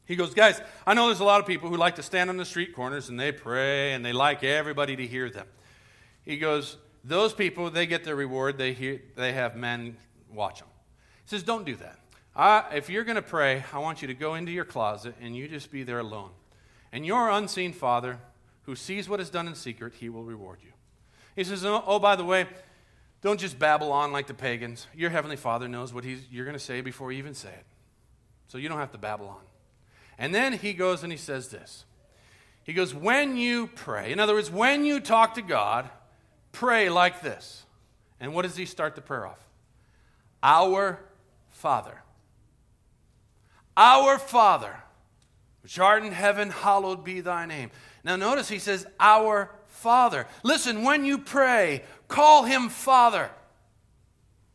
He 0.06 0.18
goes, 0.18 0.34
Guys, 0.34 0.62
I 0.86 0.94
know 0.94 1.08
there's 1.08 1.22
a 1.22 1.26
lot 1.26 1.40
of 1.40 1.48
people 1.48 1.70
who 1.70 1.78
like 1.78 1.96
to 1.96 2.04
stand 2.04 2.30
on 2.30 2.36
the 2.36 2.44
street 2.44 2.76
corners 2.76 3.08
and 3.08 3.18
they 3.18 3.32
pray 3.32 3.94
and 3.94 4.04
they 4.04 4.12
like 4.12 4.44
everybody 4.44 4.98
to 4.98 5.08
hear 5.08 5.30
them. 5.30 5.48
He 6.24 6.38
goes, 6.38 6.76
Those 7.06 7.34
people, 7.34 7.70
they 7.70 7.86
get 7.86 8.04
their 8.04 8.18
reward, 8.18 8.58
they, 8.58 8.74
hear, 8.74 9.02
they 9.16 9.32
have 9.32 9.56
men 9.56 9.96
watch 10.30 10.60
them. 10.60 10.68
He 11.24 11.30
says, 11.30 11.44
Don't 11.44 11.66
do 11.66 11.78
that. 11.78 12.01
I, 12.36 12.64
if 12.76 12.90
you're 12.90 13.04
going 13.04 13.16
to 13.16 13.22
pray, 13.22 13.64
I 13.74 13.80
want 13.80 14.02
you 14.02 14.08
to 14.08 14.14
go 14.14 14.36
into 14.36 14.52
your 14.52 14.66
closet 14.66 15.16
and 15.22 15.36
you 15.36 15.48
just 15.48 15.72
be 15.72 15.84
there 15.84 16.00
alone. 16.00 16.30
And 16.92 17.06
your 17.06 17.30
unseen 17.30 17.74
Father, 17.74 18.20
who 18.64 18.76
sees 18.76 19.10
what 19.10 19.20
is 19.20 19.30
done 19.30 19.48
in 19.48 19.56
secret, 19.56 19.94
he 19.96 20.10
will 20.10 20.24
reward 20.24 20.60
you. 20.64 20.72
He 21.36 21.44
says, 21.44 21.66
Oh, 21.66 21.84
oh 21.86 22.00
by 22.00 22.16
the 22.16 22.24
way, 22.24 22.48
don't 23.22 23.40
just 23.40 23.60
babble 23.60 23.92
on 23.92 24.12
like 24.12 24.28
the 24.28 24.34
pagans. 24.34 24.88
Your 24.96 25.10
heavenly 25.10 25.36
Father 25.36 25.68
knows 25.68 25.94
what 25.94 26.04
he's, 26.04 26.22
you're 26.32 26.46
going 26.46 26.58
to 26.58 26.60
say 26.60 26.82
before 26.82 27.12
you 27.12 27.20
even 27.20 27.34
say 27.34 27.50
it. 27.50 27.66
So 28.48 28.58
you 28.58 28.68
don't 28.70 28.80
have 28.80 28.92
to 28.92 28.98
babble 28.98 29.28
on. 29.28 29.42
And 30.18 30.34
then 30.34 30.54
he 30.54 30.74
goes 30.74 31.04
and 31.04 31.12
he 31.12 31.18
says 31.18 31.50
this. 31.50 31.86
He 32.64 32.74
goes, 32.74 32.94
When 32.94 33.38
you 33.38 33.68
pray, 33.68 34.12
in 34.12 34.20
other 34.20 34.34
words, 34.34 34.52
when 34.52 34.86
you 34.86 35.00
talk 35.00 35.36
to 35.36 35.42
God, 35.42 35.90
pray 36.52 36.90
like 36.90 37.22
this. 37.22 37.64
And 38.20 38.34
what 38.34 38.44
does 38.44 38.56
he 38.56 38.66
start 38.66 38.96
the 38.96 39.02
prayer 39.02 39.26
off? 39.26 39.40
Our 40.44 41.00
Father. 41.50 42.02
Our 43.82 44.20
Father, 44.20 44.76
which 45.64 45.80
art 45.80 46.04
in 46.04 46.12
heaven, 46.12 46.52
hallowed 46.52 47.04
be 47.04 47.20
thy 47.20 47.48
name. 47.48 47.72
Now, 48.04 48.16
notice 48.16 48.48
he 48.48 48.60
says, 48.60 48.86
Our 49.00 49.50
Father. 49.66 50.28
Listen, 50.44 50.84
when 50.84 51.04
you 51.04 51.18
pray, 51.18 51.84
call 52.08 52.44
him 52.44 52.70
Father. 52.70 53.32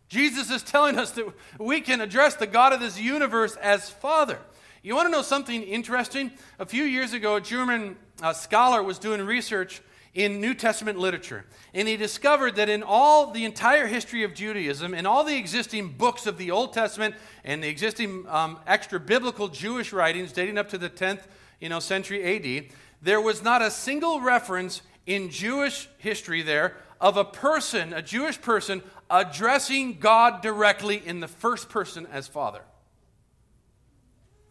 Jesus 0.08 0.48
is 0.52 0.62
telling 0.62 0.96
us 0.96 1.10
that 1.10 1.26
we 1.58 1.80
can 1.80 2.00
address 2.00 2.36
the 2.36 2.46
God 2.46 2.72
of 2.72 2.78
this 2.78 3.00
universe 3.00 3.56
as 3.56 3.90
Father. 3.90 4.38
You 4.84 4.94
want 4.94 5.06
to 5.06 5.10
know 5.10 5.22
something 5.22 5.60
interesting? 5.60 6.30
A 6.60 6.66
few 6.66 6.84
years 6.84 7.12
ago, 7.12 7.34
a 7.34 7.40
German 7.40 7.96
uh, 8.22 8.32
scholar 8.32 8.80
was 8.80 9.00
doing 9.00 9.20
research 9.22 9.82
in 10.16 10.40
New 10.40 10.54
Testament 10.54 10.98
literature. 10.98 11.44
And 11.74 11.86
he 11.86 11.98
discovered 11.98 12.56
that 12.56 12.70
in 12.70 12.82
all 12.82 13.30
the 13.32 13.44
entire 13.44 13.86
history 13.86 14.24
of 14.24 14.32
Judaism, 14.32 14.94
in 14.94 15.04
all 15.04 15.22
the 15.22 15.36
existing 15.36 15.90
books 15.90 16.26
of 16.26 16.38
the 16.38 16.50
Old 16.50 16.72
Testament 16.72 17.14
and 17.44 17.62
the 17.62 17.68
existing 17.68 18.24
um, 18.26 18.58
extra 18.66 18.98
biblical 18.98 19.48
Jewish 19.48 19.92
writings 19.92 20.32
dating 20.32 20.56
up 20.56 20.70
to 20.70 20.78
the 20.78 20.88
10th 20.88 21.20
you 21.60 21.68
know, 21.68 21.80
century 21.80 22.58
AD, 22.58 22.72
there 23.02 23.20
was 23.20 23.44
not 23.44 23.60
a 23.60 23.70
single 23.70 24.22
reference 24.22 24.80
in 25.04 25.28
Jewish 25.28 25.86
history 25.98 26.40
there 26.40 26.76
of 26.98 27.18
a 27.18 27.24
person, 27.24 27.92
a 27.92 28.00
Jewish 28.00 28.40
person, 28.40 28.82
addressing 29.10 29.98
God 29.98 30.40
directly 30.40 31.02
in 31.04 31.20
the 31.20 31.28
first 31.28 31.68
person 31.68 32.06
as 32.10 32.26
Father. 32.26 32.62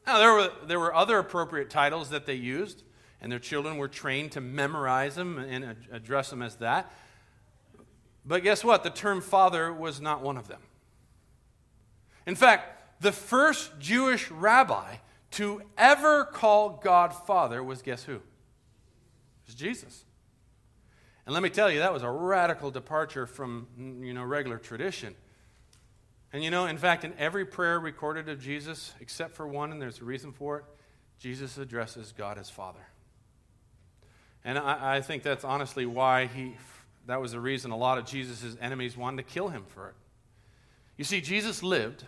Now, 0.06 0.20
there 0.20 0.32
were, 0.32 0.52
there 0.68 0.80
were 0.80 0.94
other 0.94 1.18
appropriate 1.18 1.72
titles 1.72 2.12
that 2.12 2.28
they 2.28 2.36
used 2.36 2.84
and 3.22 3.32
their 3.32 3.40
children 3.40 3.78
were 3.78 3.88
trained 3.88 4.32
to 4.34 4.42
memorize 4.42 5.16
them 5.16 5.38
and 5.38 5.76
address 5.92 6.30
them 6.30 6.42
as 6.42 6.56
that. 6.58 6.92
But 8.26 8.44
guess 8.44 8.64
what? 8.64 8.84
The 8.84 8.90
term 8.90 9.22
father 9.22 9.72
was 9.72 10.02
not 10.02 10.22
one 10.22 10.38
of 10.38 10.48
them. 10.48 10.62
In 12.26 12.36
fact, 12.36 13.02
the 13.02 13.12
first 13.12 13.72
Jewish 13.80 14.32
rabbi 14.32 14.96
to 15.32 15.62
ever 15.78 16.26
call 16.26 16.82
God 16.84 17.14
Father 17.14 17.64
was 17.64 17.82
guess 17.82 18.04
who? 18.04 18.16
It 18.16 18.22
was 19.48 19.56
Jesus. 19.56 20.06
And 21.26 21.34
let 21.34 21.44
me 21.44 21.50
tell 21.50 21.70
you, 21.70 21.80
that 21.80 21.94
was 21.94 22.04
a 22.04 22.10
radical 22.10 22.72
departure 22.72 23.26
from 23.26 23.68
you 24.02 24.14
know, 24.14 24.24
regular 24.24 24.58
tradition. 24.58 25.16
And 26.32 26.44
you 26.44 26.52
know, 26.52 26.68
in 26.68 26.78
fact, 26.78 27.04
in 27.04 27.14
every 27.18 27.46
prayer 27.46 27.80
recorded 27.80 28.30
of 28.30 28.40
Jesus, 28.40 28.94
except 29.00 29.36
for 29.36 29.48
one, 29.48 29.72
and 29.72 29.82
there's 29.82 30.02
a 30.02 30.06
reason 30.06 30.32
for 30.32 30.60
it, 30.60 30.66
Jesus 31.20 31.58
addresses 31.58 32.14
God 32.16 32.38
as 32.38 32.50
Father. 32.50 32.88
And 34.46 34.60
I, 34.60 34.98
I 34.98 35.02
think 35.02 35.24
that's 35.24 35.44
honestly 35.44 35.86
why 35.88 36.28
he, 36.28 36.56
that 37.08 37.20
was 37.20 37.32
the 37.34 37.40
reason 37.40 37.72
a 37.72 37.78
lot 37.78 37.98
of 37.98 38.06
Jesus' 38.06 38.56
enemies 38.62 38.96
wanted 38.96 39.18
to 39.18 39.34
kill 39.34 39.50
him 39.50 39.64
for 39.68 39.90
it. 39.90 39.96
You 40.98 41.04
see, 41.04 41.20
Jesus 41.20 41.64
lived 41.64 42.06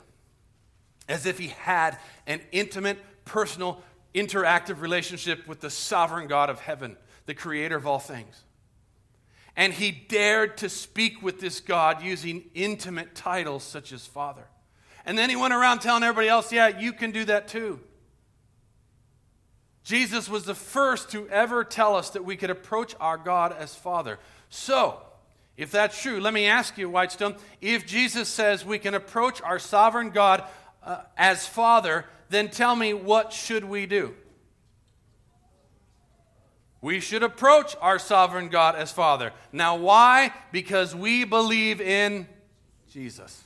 as 1.09 1.25
if 1.25 1.39
he 1.39 1.47
had 1.47 1.97
an 2.27 2.41
intimate, 2.51 2.99
personal, 3.25 3.81
interactive 4.13 4.81
relationship 4.81 5.47
with 5.47 5.61
the 5.61 5.69
sovereign 5.69 6.27
God 6.27 6.49
of 6.49 6.59
heaven, 6.59 6.95
the 7.25 7.33
creator 7.33 7.75
of 7.75 7.87
all 7.87 7.99
things. 7.99 8.43
And 9.55 9.73
he 9.73 9.89
dared 9.89 10.57
to 10.57 10.69
speak 10.69 11.23
with 11.23 11.39
this 11.41 11.59
God 11.59 12.03
using 12.03 12.43
intimate 12.53 13.15
titles 13.15 13.63
such 13.63 13.91
as 13.91 14.05
Father. 14.05 14.45
And 15.05 15.17
then 15.17 15.31
he 15.31 15.35
went 15.35 15.53
around 15.53 15.79
telling 15.79 16.03
everybody 16.03 16.29
else, 16.29 16.51
yeah, 16.51 16.67
you 16.67 16.93
can 16.93 17.09
do 17.09 17.25
that 17.25 17.47
too. 17.47 17.79
Jesus 19.87 20.27
was 20.27 20.43
the 20.43 20.53
first 20.53 21.11
to 21.11 21.29
ever 21.29 21.63
tell 21.63 21.95
us 21.95 22.09
that 22.09 22.25
we 22.25 22.35
could 22.35 22.49
approach 22.49 22.93
our 22.99 23.15
God 23.15 23.55
as 23.57 23.73
Father. 23.73 24.19
So, 24.49 24.99
if 25.55 25.71
that's 25.71 26.01
true, 26.01 26.19
let 26.19 26.33
me 26.33 26.45
ask 26.45 26.77
you, 26.77 26.89
Whitestone, 26.89 27.37
if 27.61 27.87
Jesus 27.87 28.27
says 28.27 28.65
we 28.65 28.79
can 28.79 28.93
approach 28.93 29.41
our 29.41 29.59
sovereign 29.59 30.09
God 30.09 30.43
uh, 30.83 31.03
as 31.15 31.47
Father, 31.47 32.03
then 32.27 32.49
tell 32.49 32.75
me 32.75 32.93
what 32.93 33.31
should 33.31 33.63
we 33.63 33.85
do? 33.85 34.13
We 36.81 36.99
should 36.99 37.23
approach 37.23 37.73
our 37.79 37.97
sovereign 37.97 38.49
God 38.49 38.75
as 38.75 38.91
Father. 38.91 39.31
Now, 39.53 39.77
why? 39.77 40.33
Because 40.51 40.93
we 40.93 41.23
believe 41.23 41.79
in 41.79 42.27
Jesus. 42.91 43.41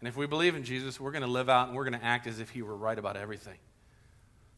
And 0.00 0.08
if 0.08 0.16
we 0.16 0.26
believe 0.26 0.54
in 0.54 0.64
Jesus, 0.64 0.98
we're 0.98 1.12
going 1.12 1.24
to 1.24 1.28
live 1.28 1.50
out 1.50 1.68
and 1.68 1.76
we're 1.76 1.84
going 1.84 2.00
to 2.00 2.06
act 2.06 2.26
as 2.26 2.40
if 2.40 2.48
He 2.48 2.62
were 2.62 2.74
right 2.74 2.98
about 2.98 3.18
everything. 3.18 3.58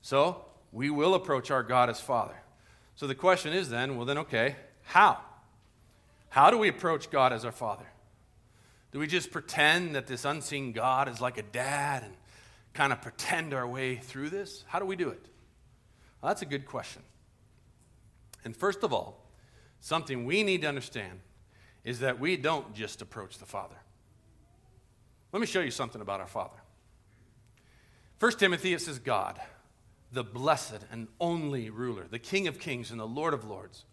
So, 0.03 0.45
we 0.73 0.91
will 0.91 1.15
approach 1.15 1.51
our 1.51 1.63
God 1.63 1.91
as 1.91 2.01
Father. 2.01 2.37
So 2.95 3.07
the 3.07 3.15
question 3.15 3.53
is 3.53 3.71
then, 3.71 3.97
well, 3.97 4.07
then, 4.07 4.19
okay, 4.19 4.57
how? 4.83 5.19
How 6.29 6.51
do 6.51 6.59
we 6.59 6.69
approach 6.69 7.11
God 7.11 7.33
as 7.33 7.45
our 7.45 7.53
Father? 7.53 7.87
Do 8.93 8.99
we 8.99 9.07
just 9.07 9.31
pretend 9.31 9.95
that 9.95 10.07
this 10.07 10.25
unseen 10.25 10.73
God 10.73 11.09
is 11.09 11.21
like 11.21 11.39
a 11.39 11.43
dad 11.43 12.03
and 12.03 12.15
kind 12.75 12.93
of 12.93 13.01
pretend 13.01 13.55
our 13.55 13.67
way 13.67 13.97
through 13.97 14.31
this? 14.31 14.65
How 14.69 14.79
do 14.79 14.85
we 14.85 14.97
do 14.97 15.09
it? 15.09 15.25
Well, 16.21 16.31
that's 16.31 16.43
a 16.43 16.47
good 16.47 16.67
question. 16.67 17.03
And 18.45 18.57
first 18.57 18.83
of 18.83 18.93
all, 18.93 19.27
something 19.81 20.25
we 20.25 20.43
need 20.43 20.63
to 20.63 20.69
understand 20.69 21.21
is 21.85 22.01
that 22.01 22.21
we 22.21 22.37
don't 22.37 22.75
just 22.75 23.01
approach 23.01 23.39
the 23.39 23.47
Father. 23.47 23.77
Let 25.33 25.41
me 25.41 25.47
show 25.47 25.61
you 25.61 25.71
something 25.71 26.01
about 26.01 26.21
our 26.21 26.27
Father. 26.27 26.57
First 28.19 28.39
Timothy, 28.39 28.75
it 28.75 28.81
says 28.81 28.99
God 28.99 29.41
the 30.13 30.25
blessed 30.25 30.81
and 30.91 31.09
only 31.21 31.71
ruler, 31.71 32.07
the 32.11 32.19
King 32.19 32.49
of 32.49 32.59
kings 32.59 32.91
and 32.91 32.99
the 32.99 33.07
Lord 33.07 33.35
of 33.35 33.45
lords, 33.45 33.85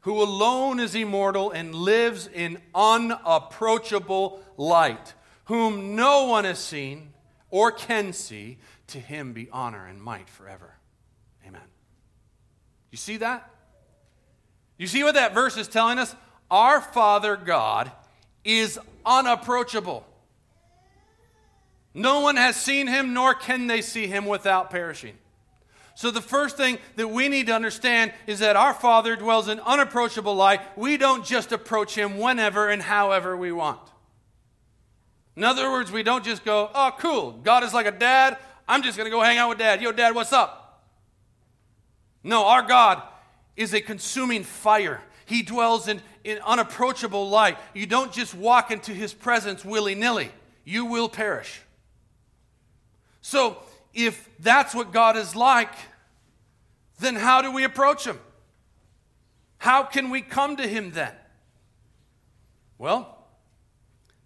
who 0.00 0.22
alone 0.22 0.80
is 0.80 0.94
immortal 0.94 1.50
and 1.50 1.74
lives 1.74 2.26
in 2.26 2.58
unapproachable 2.74 4.42
light, 4.56 5.14
whom 5.44 5.96
no 5.96 6.26
one 6.26 6.44
has 6.44 6.58
seen 6.58 7.12
or 7.50 7.70
can 7.70 8.12
see, 8.12 8.58
to 8.88 8.98
him 8.98 9.32
be 9.32 9.48
honor 9.50 9.86
and 9.86 10.02
might 10.02 10.28
forever. 10.28 10.74
Amen. 11.46 11.62
You 12.90 12.98
see 12.98 13.18
that? 13.18 13.48
You 14.76 14.86
see 14.86 15.04
what 15.04 15.14
that 15.14 15.34
verse 15.34 15.56
is 15.56 15.68
telling 15.68 15.98
us? 15.98 16.14
Our 16.50 16.80
Father 16.80 17.36
God 17.36 17.92
is 18.44 18.78
unapproachable. 19.06 20.04
No 21.94 22.20
one 22.20 22.36
has 22.36 22.56
seen 22.56 22.88
him, 22.88 23.14
nor 23.14 23.34
can 23.34 23.68
they 23.68 23.80
see 23.80 24.08
him 24.08 24.26
without 24.26 24.68
perishing. 24.70 25.16
So, 25.96 26.10
the 26.10 26.20
first 26.20 26.56
thing 26.56 26.78
that 26.96 27.08
we 27.08 27.28
need 27.28 27.46
to 27.46 27.54
understand 27.54 28.12
is 28.26 28.40
that 28.40 28.56
our 28.56 28.74
Father 28.74 29.14
dwells 29.14 29.46
in 29.46 29.60
unapproachable 29.60 30.34
light. 30.34 30.60
We 30.76 30.96
don't 30.96 31.24
just 31.24 31.52
approach 31.52 31.94
Him 31.94 32.18
whenever 32.18 32.68
and 32.68 32.82
however 32.82 33.36
we 33.36 33.52
want. 33.52 33.80
In 35.36 35.44
other 35.44 35.70
words, 35.70 35.92
we 35.92 36.02
don't 36.02 36.24
just 36.24 36.44
go, 36.44 36.70
oh, 36.74 36.92
cool, 36.98 37.32
God 37.32 37.62
is 37.62 37.72
like 37.72 37.86
a 37.86 37.92
dad. 37.92 38.38
I'm 38.66 38.82
just 38.82 38.96
going 38.96 39.06
to 39.06 39.10
go 39.10 39.22
hang 39.22 39.38
out 39.38 39.50
with 39.50 39.58
dad. 39.58 39.82
Yo, 39.82 39.92
dad, 39.92 40.14
what's 40.14 40.32
up? 40.32 40.82
No, 42.24 42.46
our 42.46 42.62
God 42.62 43.02
is 43.56 43.74
a 43.74 43.80
consuming 43.80 44.42
fire. 44.42 45.00
He 45.26 45.42
dwells 45.42 45.86
in, 45.86 46.00
in 46.24 46.38
unapproachable 46.38 47.28
light. 47.28 47.56
You 47.72 47.86
don't 47.86 48.12
just 48.12 48.34
walk 48.34 48.70
into 48.70 48.92
His 48.92 49.14
presence 49.14 49.64
willy 49.64 49.94
nilly, 49.94 50.30
you 50.64 50.86
will 50.86 51.08
perish. 51.08 51.60
So, 53.20 53.58
if 53.94 54.28
that's 54.38 54.74
what 54.74 54.92
God 54.92 55.16
is 55.16 55.34
like, 55.34 55.74
then 56.98 57.14
how 57.14 57.42
do 57.42 57.50
we 57.50 57.64
approach 57.64 58.06
Him? 58.06 58.18
How 59.58 59.82
can 59.84 60.10
we 60.10 60.20
come 60.20 60.56
to 60.56 60.66
Him 60.66 60.90
then? 60.92 61.12
Well, 62.76 63.16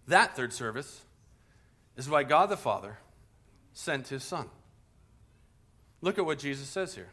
that 0.07 0.35
third 0.35 0.51
service 0.53 1.01
is 1.95 2.09
why 2.09 2.23
God 2.23 2.49
the 2.49 2.57
Father 2.57 2.97
sent 3.73 4.07
His 4.07 4.23
Son. 4.23 4.49
Look 6.01 6.17
at 6.17 6.25
what 6.25 6.39
Jesus 6.39 6.67
says 6.67 6.95
here. 6.95 7.09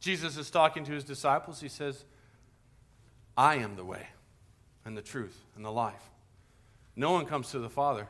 Jesus 0.00 0.36
is 0.36 0.50
talking 0.50 0.84
to 0.84 0.92
His 0.92 1.04
disciples. 1.04 1.60
He 1.60 1.68
says, 1.68 2.04
I 3.36 3.56
am 3.56 3.76
the 3.76 3.84
way 3.84 4.08
and 4.84 4.96
the 4.96 5.02
truth 5.02 5.38
and 5.54 5.64
the 5.64 5.70
life. 5.70 6.10
No 6.94 7.12
one 7.12 7.26
comes 7.26 7.50
to 7.50 7.58
the 7.58 7.68
Father 7.68 8.08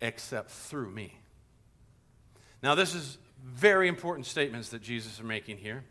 except 0.00 0.50
through 0.50 0.90
me. 0.90 1.16
Now, 2.62 2.74
this 2.74 2.94
is 2.94 3.18
very 3.44 3.88
important 3.88 4.26
statements 4.26 4.68
that 4.70 4.82
Jesus 4.82 5.14
is 5.14 5.22
making 5.22 5.58
here. 5.58 5.84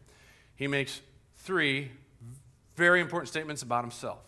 He 0.56 0.68
makes 0.68 1.02
three 1.38 1.92
very 2.76 3.02
important 3.02 3.28
statements 3.30 3.62
about 3.62 3.84
himself. 3.84 4.20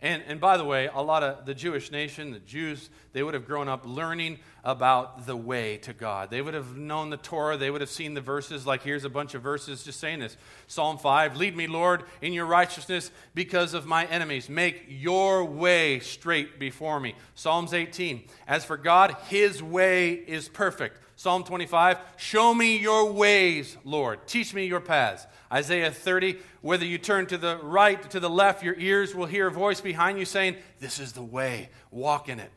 And, 0.00 0.22
and 0.28 0.40
by 0.40 0.56
the 0.56 0.64
way, 0.64 0.88
a 0.92 1.02
lot 1.02 1.24
of 1.24 1.44
the 1.44 1.54
Jewish 1.54 1.90
nation, 1.90 2.30
the 2.30 2.38
Jews, 2.38 2.88
they 3.12 3.24
would 3.24 3.34
have 3.34 3.46
grown 3.46 3.68
up 3.68 3.84
learning 3.84 4.38
about 4.62 5.26
the 5.26 5.36
way 5.36 5.78
to 5.78 5.92
God. 5.92 6.30
They 6.30 6.40
would 6.40 6.54
have 6.54 6.76
known 6.76 7.10
the 7.10 7.16
Torah. 7.16 7.56
They 7.56 7.68
would 7.68 7.80
have 7.80 7.90
seen 7.90 8.14
the 8.14 8.20
verses. 8.20 8.64
Like 8.64 8.82
here's 8.82 9.04
a 9.04 9.08
bunch 9.08 9.34
of 9.34 9.42
verses 9.42 9.82
just 9.82 9.98
saying 9.98 10.20
this 10.20 10.36
Psalm 10.68 10.98
5 10.98 11.36
Lead 11.36 11.56
me, 11.56 11.66
Lord, 11.66 12.04
in 12.22 12.32
your 12.32 12.46
righteousness 12.46 13.10
because 13.34 13.74
of 13.74 13.86
my 13.86 14.04
enemies. 14.06 14.48
Make 14.48 14.84
your 14.88 15.44
way 15.44 15.98
straight 15.98 16.60
before 16.60 17.00
me. 17.00 17.16
Psalms 17.34 17.74
18 17.74 18.22
As 18.46 18.64
for 18.64 18.76
God, 18.76 19.16
his 19.28 19.62
way 19.62 20.12
is 20.12 20.48
perfect. 20.48 21.00
Psalm 21.18 21.42
25, 21.42 21.98
show 22.16 22.54
me 22.54 22.76
your 22.78 23.10
ways, 23.10 23.76
Lord. 23.82 24.24
Teach 24.28 24.54
me 24.54 24.66
your 24.66 24.78
paths. 24.78 25.26
Isaiah 25.50 25.90
30, 25.90 26.36
whether 26.60 26.84
you 26.84 26.96
turn 26.96 27.26
to 27.26 27.36
the 27.36 27.58
right, 27.60 28.08
to 28.12 28.20
the 28.20 28.30
left, 28.30 28.62
your 28.62 28.76
ears 28.76 29.16
will 29.16 29.26
hear 29.26 29.48
a 29.48 29.50
voice 29.50 29.80
behind 29.80 30.20
you 30.20 30.24
saying, 30.24 30.54
This 30.78 31.00
is 31.00 31.14
the 31.14 31.22
way, 31.24 31.70
walk 31.90 32.28
in 32.28 32.38
it. 32.38 32.52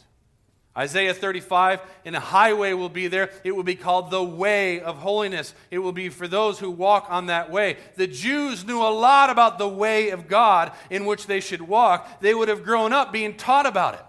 Isaiah 0.77 1.15
35, 1.15 1.81
and 2.05 2.15
a 2.15 2.19
highway 2.19 2.73
will 2.73 2.87
be 2.87 3.07
there. 3.07 3.31
It 3.43 3.55
will 3.55 3.63
be 3.63 3.73
called 3.73 4.11
the 4.11 4.23
way 4.23 4.79
of 4.79 4.97
holiness. 4.97 5.55
It 5.71 5.79
will 5.79 5.91
be 5.91 6.09
for 6.09 6.27
those 6.27 6.59
who 6.59 6.69
walk 6.69 7.07
on 7.09 7.25
that 7.25 7.49
way. 7.49 7.77
The 7.95 8.05
Jews 8.05 8.63
knew 8.63 8.79
a 8.79 8.93
lot 8.93 9.31
about 9.31 9.57
the 9.57 9.67
way 9.67 10.11
of 10.11 10.27
God 10.27 10.71
in 10.91 11.07
which 11.07 11.25
they 11.25 11.39
should 11.39 11.63
walk. 11.63 12.21
They 12.21 12.35
would 12.35 12.47
have 12.47 12.63
grown 12.63 12.93
up 12.93 13.11
being 13.11 13.37
taught 13.37 13.65
about 13.65 13.95
it. 13.95 14.05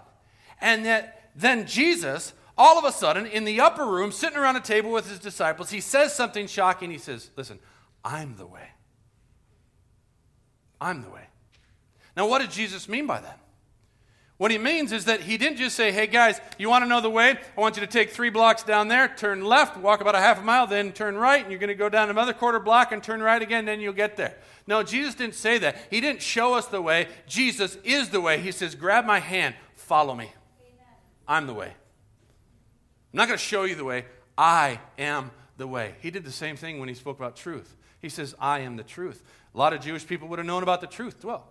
And 0.61 0.85
that 0.85 1.31
then 1.35 1.67
Jesus 1.67 2.35
all 2.57 2.79
of 2.79 2.85
a 2.85 2.93
sudden, 2.93 3.27
in 3.27 3.45
the 3.45 3.61
upper 3.61 3.87
room, 3.87 4.13
sitting 4.13 4.37
around 4.37 4.57
a 4.57 4.61
table 4.61 4.93
with 4.93 5.09
his 5.09 5.19
disciples, 5.19 5.71
he 5.71 5.81
says 5.81 6.15
something 6.15 6.47
shocking. 6.47 6.91
He 6.91 6.99
says, 6.99 7.31
Listen, 7.37 7.59
I'm 8.05 8.37
the 8.37 8.47
way. 8.47 8.69
I'm 10.81 11.03
the 11.03 11.11
way. 11.11 11.27
Now, 12.17 12.29
what 12.29 12.41
did 12.41 12.51
Jesus 12.51 12.89
mean 12.89 13.07
by 13.07 13.21
that? 13.21 13.39
What 14.37 14.51
he 14.51 14.59
means 14.59 14.91
is 14.91 15.05
that 15.05 15.21
he 15.21 15.39
didn't 15.39 15.59
just 15.59 15.77
say, 15.77 15.93
Hey 15.93 16.09
guys, 16.09 16.41
you 16.59 16.69
want 16.69 16.83
to 16.83 16.89
know 16.89 17.01
the 17.01 17.09
way? 17.09 17.39
I 17.57 17.61
want 17.61 17.77
you 17.77 17.81
to 17.81 17.87
take 17.87 18.11
three 18.11 18.29
blocks 18.29 18.65
down 18.65 18.89
there, 18.89 19.07
turn 19.07 19.45
left, 19.45 19.77
walk 19.77 20.01
about 20.01 20.17
a 20.17 20.21
half 20.21 20.41
a 20.41 20.43
mile, 20.43 20.67
then 20.67 20.91
turn 20.91 21.17
right, 21.17 21.41
and 21.41 21.51
you're 21.51 21.61
going 21.61 21.69
to 21.69 21.75
go 21.75 21.89
down 21.89 22.11
another 22.11 22.33
quarter 22.33 22.59
block 22.59 22.91
and 22.91 23.03
turn 23.03 23.23
right 23.23 23.41
again, 23.41 23.67
then 23.67 23.81
you'll 23.81 23.93
get 23.93 24.17
there. 24.17 24.37
No, 24.67 24.83
Jesus 24.83 25.15
didn't 25.15 25.37
say 25.37 25.59
that. 25.59 25.77
He 25.91 26.01
didn't 26.01 26.23
show 26.23 26.55
us 26.55 26.67
the 26.67 26.83
way. 26.83 27.07
Jesus 27.27 27.79
is 27.85 28.09
the 28.09 28.21
way. 28.21 28.41
He 28.41 28.51
says, 28.51 28.75
Grab 28.75 29.05
my 29.05 29.21
hand, 29.21 29.55
follow 29.75 30.15
me. 30.15 30.33
I'm 31.29 31.47
the 31.47 31.55
way. 31.55 31.75
I'm 33.13 33.19
not 33.19 33.29
going 33.29 33.39
to 33.39 33.45
show 33.45 33.65
you 33.65 33.75
the 33.75 33.85
way. 33.85 34.07
I 34.39 34.81
am 34.99 35.31
the 35.59 35.67
way. 35.67 35.95
He 36.01 36.11
did 36.11 36.25
the 36.25 36.33
same 36.33 36.57
thing 36.57 36.81
when 36.81 36.89
he 36.89 36.95
spoke 36.95 37.19
about 37.19 37.37
truth. 37.37 37.77
He 38.01 38.09
says, 38.09 38.35
I 38.41 38.61
am 38.61 38.77
the 38.77 38.83
truth. 38.83 39.23
A 39.55 39.59
lot 39.59 39.73
of 39.73 39.81
Jewish 39.81 40.07
people 40.07 40.29
would 40.29 40.39
have 40.39 40.47
known 40.47 40.63
about 40.63 40.81
the 40.81 40.87
truth. 40.87 41.25
Well, 41.25 41.47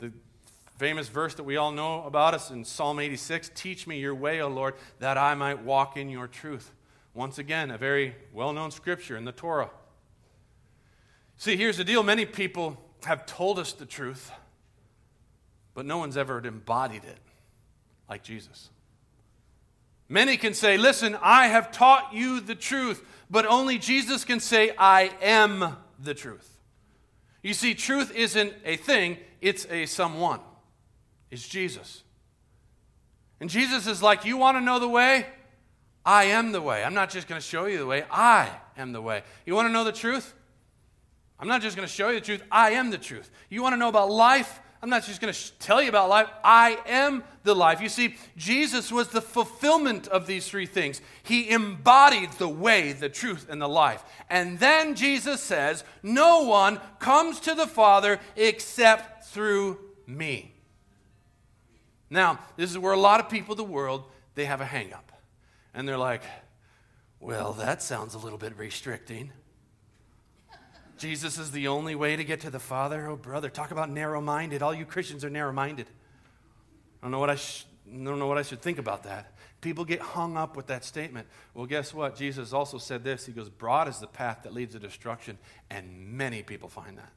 the 0.00 0.12
famous 0.78 1.08
verse 1.08 1.34
that 1.34 1.44
we 1.44 1.56
all 1.56 1.70
know 1.70 2.02
about 2.04 2.34
us 2.34 2.50
in 2.50 2.64
Psalm 2.64 2.98
86 2.98 3.52
Teach 3.54 3.86
me 3.86 4.00
your 4.00 4.14
way, 4.14 4.40
O 4.40 4.48
Lord, 4.48 4.74
that 4.98 5.16
I 5.16 5.34
might 5.34 5.62
walk 5.62 5.96
in 5.96 6.08
your 6.08 6.26
truth. 6.26 6.72
Once 7.14 7.38
again, 7.38 7.70
a 7.70 7.78
very 7.78 8.16
well 8.32 8.52
known 8.52 8.70
scripture 8.70 9.16
in 9.16 9.24
the 9.24 9.32
Torah. 9.32 9.70
See, 11.36 11.56
here's 11.56 11.76
the 11.76 11.84
deal 11.84 12.02
many 12.02 12.26
people 12.26 12.78
have 13.04 13.26
told 13.26 13.58
us 13.58 13.72
the 13.72 13.86
truth, 13.86 14.32
but 15.74 15.86
no 15.86 15.98
one's 15.98 16.16
ever 16.16 16.44
embodied 16.44 17.04
it 17.04 17.18
like 18.08 18.22
Jesus. 18.22 18.70
Many 20.12 20.36
can 20.36 20.52
say, 20.52 20.76
Listen, 20.76 21.16
I 21.22 21.46
have 21.46 21.72
taught 21.72 22.12
you 22.12 22.40
the 22.40 22.54
truth, 22.54 23.02
but 23.30 23.46
only 23.46 23.78
Jesus 23.78 24.26
can 24.26 24.40
say, 24.40 24.74
I 24.76 25.10
am 25.22 25.74
the 25.98 26.12
truth. 26.12 26.58
You 27.42 27.54
see, 27.54 27.72
truth 27.72 28.14
isn't 28.14 28.52
a 28.66 28.76
thing, 28.76 29.16
it's 29.40 29.66
a 29.70 29.86
someone. 29.86 30.40
It's 31.30 31.48
Jesus. 31.48 32.02
And 33.40 33.48
Jesus 33.48 33.86
is 33.86 34.02
like, 34.02 34.26
You 34.26 34.36
want 34.36 34.58
to 34.58 34.60
know 34.60 34.78
the 34.78 34.86
way? 34.86 35.24
I 36.04 36.24
am 36.24 36.52
the 36.52 36.60
way. 36.60 36.84
I'm 36.84 36.92
not 36.92 37.08
just 37.08 37.26
going 37.26 37.40
to 37.40 37.46
show 37.46 37.64
you 37.64 37.78
the 37.78 37.86
way, 37.86 38.04
I 38.10 38.50
am 38.76 38.92
the 38.92 39.00
way. 39.00 39.22
You 39.46 39.54
want 39.54 39.68
to 39.68 39.72
know 39.72 39.84
the 39.84 39.92
truth? 39.92 40.34
I'm 41.40 41.48
not 41.48 41.62
just 41.62 41.74
going 41.74 41.88
to 41.88 41.92
show 41.92 42.10
you 42.10 42.20
the 42.20 42.26
truth, 42.26 42.42
I 42.52 42.72
am 42.72 42.90
the 42.90 42.98
truth. 42.98 43.30
You 43.48 43.62
want 43.62 43.72
to 43.72 43.78
know 43.78 43.88
about 43.88 44.10
life? 44.10 44.60
I'm 44.82 44.90
not 44.90 45.04
just 45.04 45.20
going 45.20 45.32
to 45.32 45.58
tell 45.58 45.80
you 45.80 45.88
about 45.88 46.08
life. 46.08 46.28
I 46.42 46.76
am 46.86 47.22
the 47.44 47.54
life. 47.54 47.80
You 47.80 47.88
see, 47.88 48.16
Jesus 48.36 48.90
was 48.90 49.08
the 49.08 49.22
fulfillment 49.22 50.08
of 50.08 50.26
these 50.26 50.48
three 50.48 50.66
things. 50.66 51.00
He 51.22 51.50
embodied 51.50 52.32
the 52.32 52.48
way, 52.48 52.92
the 52.92 53.08
truth, 53.08 53.46
and 53.48 53.62
the 53.62 53.68
life. 53.68 54.02
And 54.28 54.58
then 54.58 54.96
Jesus 54.96 55.40
says, 55.40 55.84
No 56.02 56.42
one 56.42 56.80
comes 56.98 57.38
to 57.40 57.54
the 57.54 57.68
Father 57.68 58.18
except 58.34 59.26
through 59.26 59.78
me. 60.06 60.52
Now, 62.10 62.40
this 62.56 62.70
is 62.70 62.78
where 62.78 62.92
a 62.92 62.98
lot 62.98 63.20
of 63.20 63.30
people 63.30 63.54
in 63.54 63.58
the 63.58 63.64
world, 63.64 64.04
they 64.34 64.44
have 64.46 64.60
a 64.60 64.66
hang 64.66 64.92
up. 64.92 65.12
And 65.74 65.88
they're 65.88 65.96
like, 65.96 66.22
well, 67.20 67.52
that 67.54 67.80
sounds 67.82 68.14
a 68.14 68.18
little 68.18 68.36
bit 68.36 68.58
restricting. 68.58 69.30
Jesus 71.02 71.36
is 71.36 71.50
the 71.50 71.66
only 71.66 71.96
way 71.96 72.14
to 72.14 72.22
get 72.22 72.42
to 72.42 72.50
the 72.50 72.60
Father. 72.60 73.08
Oh, 73.08 73.16
brother, 73.16 73.50
talk 73.50 73.72
about 73.72 73.90
narrow 73.90 74.20
minded. 74.20 74.62
All 74.62 74.72
you 74.72 74.84
Christians 74.84 75.24
are 75.24 75.30
narrow 75.30 75.52
minded. 75.52 75.88
I 75.88 77.06
don't 77.06 77.10
know 77.10 77.18
what 77.18 77.28
I, 77.28 77.34
sh- 77.34 77.66
don't 77.90 78.20
know 78.20 78.28
what 78.28 78.38
I 78.38 78.42
should 78.42 78.62
think 78.62 78.78
about 78.78 79.02
that. 79.02 79.34
People 79.60 79.84
get 79.84 79.98
hung 79.98 80.36
up 80.36 80.56
with 80.56 80.68
that 80.68 80.84
statement. 80.84 81.26
Well, 81.54 81.66
guess 81.66 81.92
what? 81.92 82.14
Jesus 82.14 82.52
also 82.52 82.78
said 82.78 83.02
this. 83.02 83.26
He 83.26 83.32
goes, 83.32 83.48
Broad 83.48 83.88
is 83.88 83.98
the 83.98 84.06
path 84.06 84.44
that 84.44 84.54
leads 84.54 84.74
to 84.74 84.78
destruction, 84.78 85.38
and 85.70 86.12
many 86.12 86.44
people 86.44 86.68
find 86.68 86.96
that. 86.98 87.10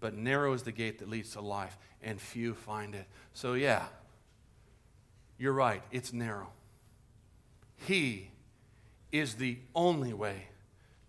But 0.00 0.16
narrow 0.16 0.52
is 0.52 0.64
the 0.64 0.72
gate 0.72 0.98
that 0.98 1.08
leads 1.08 1.30
to 1.34 1.40
life, 1.40 1.78
and 2.02 2.20
few 2.20 2.54
find 2.54 2.96
it. 2.96 3.06
So, 3.34 3.54
yeah, 3.54 3.84
you're 5.38 5.52
right. 5.52 5.84
It's 5.92 6.12
narrow. 6.12 6.48
He 7.76 8.32
is 9.12 9.36
the 9.36 9.58
only 9.76 10.12
way 10.12 10.48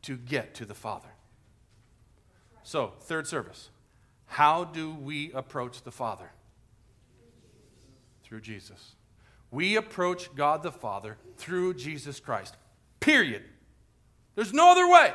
to 0.03 0.15
get 0.15 0.53
to 0.55 0.65
the 0.65 0.75
Father. 0.75 1.09
So, 2.63 2.93
third 3.01 3.27
service. 3.27 3.69
How 4.25 4.63
do 4.63 4.93
we 4.93 5.31
approach 5.33 5.83
the 5.83 5.91
Father? 5.91 6.31
Through 8.23 8.41
Jesus. 8.41 8.95
We 9.49 9.75
approach 9.75 10.33
God 10.35 10.63
the 10.63 10.71
Father 10.71 11.17
through 11.37 11.73
Jesus 11.73 12.19
Christ. 12.19 12.55
Period. 13.01 13.43
There's 14.35 14.53
no 14.53 14.71
other 14.71 14.87
way. 14.87 15.13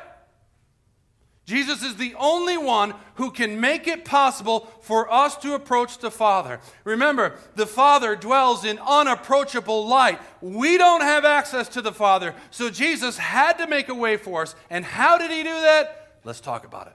Jesus 1.47 1.83
is 1.83 1.97
the 1.97 2.15
only 2.19 2.59
one 2.59 2.93
who 3.15 3.31
can 3.31 3.61
make 3.61 3.87
it 3.87 4.05
possible 4.05 4.69
for 4.83 5.11
us 5.11 5.37
to 5.37 5.55
approach 5.55 5.99
the 5.99 6.11
Father. 6.11 6.61
Remember, 6.85 7.37
the 7.55 7.67
Father 7.67 8.17
dwells 8.17 8.65
in 8.65 8.81
unapproachable 8.81 9.87
light. 9.87 10.21
We 10.43 10.77
don't 10.77 11.03
have 11.03 11.25
access 11.25 11.69
to 11.69 11.81
the 11.81 11.93
Father, 11.93 12.35
so 12.51 12.69
Jesus 12.69 13.17
had 13.17 13.59
to 13.59 13.69
make 13.69 13.89
a 13.89 13.95
way 13.95 14.17
for 14.17 14.43
us. 14.43 14.57
And 14.69 14.85
how 14.85 15.17
did 15.19 15.31
he 15.31 15.45
do 15.45 15.61
that? 15.61 16.19
Let's 16.25 16.41
talk 16.41 16.67
about 16.67 16.89
it 16.89 16.95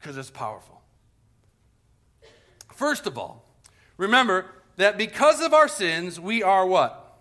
because 0.00 0.16
it's 0.16 0.30
powerful. 0.30 0.80
First 2.74 3.06
of 3.06 3.18
all, 3.18 3.44
remember 3.96 4.46
that 4.76 4.96
because 4.96 5.42
of 5.42 5.52
our 5.52 5.68
sins, 5.68 6.18
we 6.18 6.42
are 6.42 6.66
what? 6.66 7.18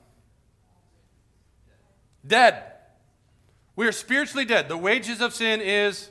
Dead. 2.25 2.63
We 3.75 3.87
are 3.87 3.91
spiritually 3.91 4.45
dead. 4.45 4.69
The 4.69 4.77
wages 4.77 5.21
of 5.21 5.33
sin 5.33 5.61
is 5.61 6.09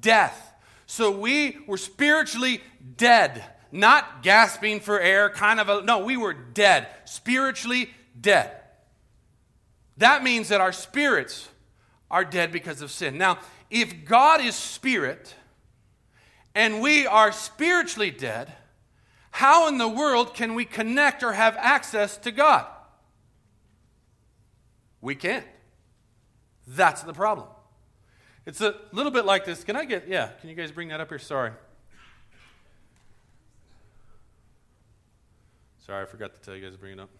death. 0.00 0.52
So 0.86 1.10
we 1.10 1.58
were 1.66 1.76
spiritually 1.76 2.60
dead, 2.96 3.44
not 3.72 4.22
gasping 4.22 4.80
for 4.80 5.00
air, 5.00 5.30
kind 5.30 5.60
of 5.60 5.68
a, 5.68 5.82
no, 5.82 6.04
we 6.04 6.16
were 6.16 6.34
dead, 6.34 6.88
spiritually 7.04 7.90
dead. 8.20 8.50
That 9.96 10.24
means 10.24 10.48
that 10.48 10.60
our 10.60 10.72
spirits 10.72 11.48
are 12.10 12.24
dead 12.24 12.52
because 12.52 12.82
of 12.82 12.90
sin. 12.90 13.16
Now, 13.16 13.38
if 13.70 14.04
God 14.04 14.40
is 14.40 14.54
spirit, 14.54 15.34
and 16.54 16.80
we 16.80 17.06
are 17.06 17.32
spiritually 17.32 18.10
dead, 18.10 18.52
how 19.30 19.68
in 19.68 19.78
the 19.78 19.88
world 19.88 20.34
can 20.34 20.54
we 20.54 20.64
connect 20.64 21.22
or 21.22 21.32
have 21.32 21.56
access 21.58 22.16
to 22.18 22.30
God? 22.30 22.66
We 25.00 25.14
can't. 25.14 25.44
That's 26.66 27.02
the 27.02 27.12
problem. 27.12 27.48
It's 28.46 28.60
a 28.60 28.76
little 28.92 29.12
bit 29.12 29.24
like 29.24 29.44
this. 29.44 29.64
Can 29.64 29.76
I 29.76 29.84
get, 29.84 30.06
yeah, 30.06 30.28
can 30.40 30.50
you 30.50 30.54
guys 30.54 30.70
bring 30.70 30.88
that 30.88 31.00
up 31.00 31.08
here? 31.08 31.18
Sorry. 31.18 31.50
Sorry, 35.84 36.02
I 36.02 36.06
forgot 36.06 36.34
to 36.34 36.40
tell 36.40 36.54
you 36.54 36.62
guys 36.62 36.72
to 36.72 36.78
bring 36.78 36.92
it 36.92 37.00
up. 37.00 37.10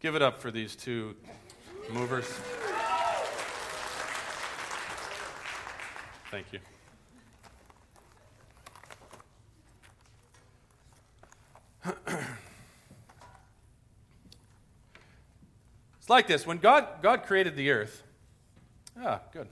Give 0.00 0.16
it 0.16 0.22
up 0.22 0.40
for 0.40 0.50
these 0.50 0.74
two 0.74 1.14
movers. 1.92 2.26
Thank 6.30 6.52
you. 6.52 6.58
it's 15.98 16.08
like 16.08 16.26
this 16.26 16.46
when 16.46 16.58
God, 16.58 16.86
God 17.02 17.24
created 17.24 17.56
the 17.56 17.70
earth. 17.70 18.02
Ah, 19.00 19.20
good. 19.32 19.48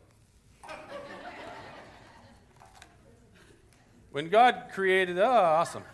When 4.13 4.29
God 4.29 4.65
created, 4.73 5.19
oh, 5.19 5.31
awesome. 5.31 5.85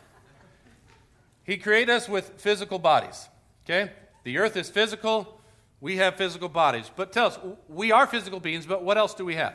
He 1.44 1.58
created 1.58 1.90
us 1.90 2.08
with 2.08 2.32
physical 2.38 2.78
bodies. 2.78 3.28
Okay? 3.64 3.92
The 4.24 4.38
earth 4.38 4.56
is 4.56 4.70
physical. 4.70 5.40
We 5.80 5.96
have 5.96 6.16
physical 6.16 6.48
bodies. 6.48 6.90
But 6.94 7.12
tell 7.12 7.26
us, 7.26 7.38
we 7.68 7.92
are 7.92 8.06
physical 8.06 8.40
beings, 8.40 8.66
but 8.66 8.82
what 8.82 8.96
else 8.96 9.14
do 9.14 9.24
we 9.24 9.34
have? 9.34 9.54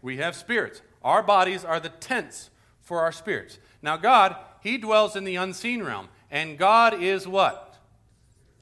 We 0.00 0.16
have 0.16 0.34
spirits. 0.34 0.80
Our 1.04 1.22
bodies 1.22 1.64
are 1.64 1.78
the 1.78 1.90
tents 1.90 2.50
for 2.80 3.00
our 3.00 3.12
spirits. 3.12 3.58
Now, 3.82 3.96
God, 3.96 4.36
He 4.66 4.78
dwells 4.78 5.14
in 5.14 5.22
the 5.22 5.36
unseen 5.36 5.84
realm. 5.84 6.08
And 6.28 6.58
God 6.58 7.00
is 7.00 7.24
what? 7.28 7.76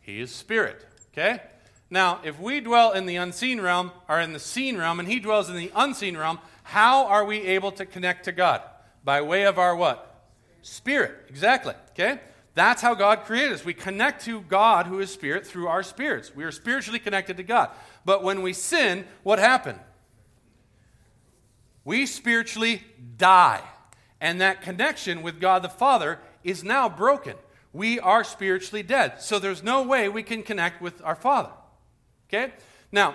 He 0.03 0.21
is 0.21 0.31
spirit. 0.31 0.85
Okay? 1.11 1.41
Now, 1.89 2.21
if 2.23 2.39
we 2.39 2.61
dwell 2.61 2.93
in 2.93 3.07
the 3.07 3.17
unseen 3.17 3.59
realm, 3.59 3.91
or 4.07 4.21
in 4.21 4.35
the 4.35 4.39
seen 4.39 4.77
realm, 4.77 5.01
and 5.01 5.09
He 5.09 5.19
dwells 5.19 5.49
in 5.49 5.57
the 5.57 5.73
unseen 5.75 6.15
realm, 6.15 6.41
how 6.63 7.07
are 7.07 7.25
we 7.25 7.39
able 7.41 7.73
to 7.73 7.87
connect 7.87 8.27
to 8.27 8.33
God? 8.33 8.61
By 9.03 9.23
way 9.23 9.47
of 9.47 9.59
our 9.59 9.75
what? 9.75 10.29
Spirit. 10.61 11.25
Exactly. 11.31 11.73
Okay? 11.93 12.21
That's 12.53 12.83
how 12.83 12.95
God 12.95 13.21
created 13.21 13.55
us. 13.55 13.65
We 13.65 13.73
connect 13.73 14.27
to 14.27 14.43
God, 14.43 14.87
who 14.87 15.01
is 15.01 15.11
spirit, 15.11 15.47
through 15.47 15.69
our 15.69 15.83
spirits. 15.83 16.37
We 16.37 16.45
are 16.45 16.53
spiritually 16.53 16.99
connected 16.99 17.39
to 17.39 17.43
God. 17.43 17.71
But 18.05 18.23
when 18.23 18.43
we 18.43 18.53
sin, 18.53 19.07
what 19.23 19.39
happened? 19.39 19.81
We 21.83 22.05
spiritually 22.05 22.83
die. 23.17 23.63
And 24.21 24.41
that 24.41 24.63
connection 24.63 25.23
with 25.23 25.41
God 25.41 25.63
the 25.63 25.69
Father 25.69 26.19
is 26.43 26.65
now 26.65 26.89
broken. 26.89 27.35
We 27.73 27.99
are 27.99 28.23
spiritually 28.25 28.83
dead. 28.83 29.21
So 29.21 29.39
there's 29.39 29.63
no 29.63 29.83
way 29.83 30.09
we 30.09 30.23
can 30.23 30.43
connect 30.43 30.81
with 30.81 31.03
our 31.03 31.17
Father. 31.17 31.51
Okay? 32.29 32.53
Now, 32.93 33.15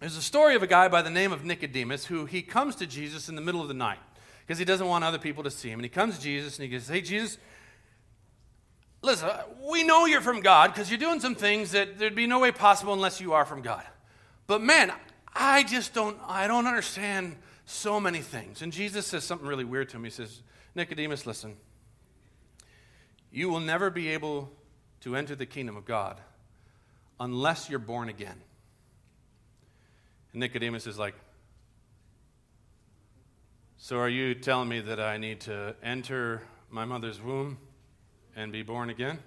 there's 0.00 0.16
a 0.16 0.22
story 0.22 0.54
of 0.54 0.62
a 0.62 0.66
guy 0.66 0.88
by 0.88 1.02
the 1.02 1.10
name 1.10 1.32
of 1.32 1.44
Nicodemus 1.44 2.06
who 2.06 2.26
he 2.26 2.42
comes 2.42 2.76
to 2.76 2.86
Jesus 2.86 3.28
in 3.28 3.34
the 3.34 3.40
middle 3.40 3.60
of 3.60 3.68
the 3.68 3.74
night 3.74 3.98
because 4.46 4.58
he 4.58 4.64
doesn't 4.64 4.86
want 4.86 5.04
other 5.04 5.18
people 5.18 5.42
to 5.44 5.50
see 5.50 5.70
him. 5.70 5.78
And 5.78 5.84
he 5.84 5.90
comes 5.90 6.16
to 6.16 6.22
Jesus 6.22 6.58
and 6.58 6.64
he 6.64 6.70
goes, 6.70 6.88
Hey, 6.88 7.00
Jesus, 7.00 7.38
listen, 9.02 9.28
we 9.70 9.82
know 9.82 10.06
you're 10.06 10.20
from 10.20 10.40
God 10.40 10.72
because 10.72 10.90
you're 10.90 10.98
doing 10.98 11.20
some 11.20 11.34
things 11.34 11.72
that 11.72 11.98
there'd 11.98 12.14
be 12.14 12.26
no 12.26 12.40
way 12.40 12.50
possible 12.50 12.92
unless 12.92 13.20
you 13.20 13.32
are 13.32 13.44
from 13.44 13.62
God. 13.62 13.84
But 14.46 14.62
man, 14.62 14.92
I 15.34 15.62
just 15.62 15.94
don't, 15.94 16.18
I 16.26 16.46
don't 16.46 16.66
understand 16.66 17.36
so 17.70 18.00
many 18.00 18.20
things. 18.20 18.62
And 18.62 18.72
Jesus 18.72 19.06
says 19.06 19.24
something 19.24 19.46
really 19.46 19.64
weird 19.64 19.88
to 19.90 19.96
him. 19.96 20.04
He 20.04 20.10
says, 20.10 20.42
Nicodemus, 20.74 21.26
listen, 21.26 21.56
you 23.30 23.48
will 23.48 23.60
never 23.60 23.90
be 23.90 24.08
able 24.08 24.50
to 25.00 25.16
enter 25.16 25.34
the 25.34 25.46
kingdom 25.46 25.76
of 25.76 25.84
God 25.84 26.20
unless 27.18 27.70
you're 27.70 27.78
born 27.78 28.08
again. 28.08 28.40
And 30.32 30.40
Nicodemus 30.40 30.86
is 30.86 30.98
like, 30.98 31.14
So 33.78 33.98
are 33.98 34.08
you 34.08 34.34
telling 34.34 34.68
me 34.68 34.80
that 34.80 35.00
I 35.00 35.16
need 35.16 35.40
to 35.40 35.74
enter 35.82 36.42
my 36.70 36.84
mother's 36.84 37.20
womb 37.20 37.58
and 38.36 38.52
be 38.52 38.62
born 38.62 38.90
again? 38.90 39.18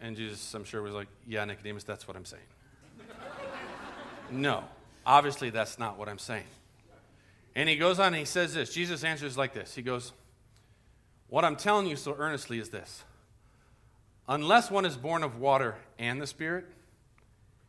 And 0.00 0.16
Jesus, 0.16 0.54
I'm 0.54 0.64
sure, 0.64 0.82
was 0.82 0.94
like, 0.94 1.08
Yeah, 1.26 1.44
Nicodemus, 1.44 1.84
that's 1.84 2.08
what 2.08 2.16
I'm 2.16 2.24
saying. 2.24 2.42
no, 4.30 4.64
obviously, 5.06 5.50
that's 5.50 5.78
not 5.78 5.98
what 5.98 6.08
I'm 6.08 6.18
saying. 6.18 6.44
And 7.54 7.68
he 7.68 7.76
goes 7.76 7.98
on 7.98 8.08
and 8.08 8.16
he 8.16 8.24
says 8.24 8.54
this 8.54 8.72
Jesus 8.72 9.04
answers 9.04 9.36
like 9.36 9.54
this 9.54 9.74
He 9.74 9.82
goes, 9.82 10.12
What 11.28 11.44
I'm 11.44 11.56
telling 11.56 11.86
you 11.86 11.96
so 11.96 12.14
earnestly 12.18 12.58
is 12.58 12.70
this 12.70 13.04
unless 14.28 14.70
one 14.70 14.84
is 14.84 14.96
born 14.96 15.22
of 15.24 15.40
water 15.40 15.76
and 15.98 16.20
the 16.20 16.26
Spirit, 16.26 16.66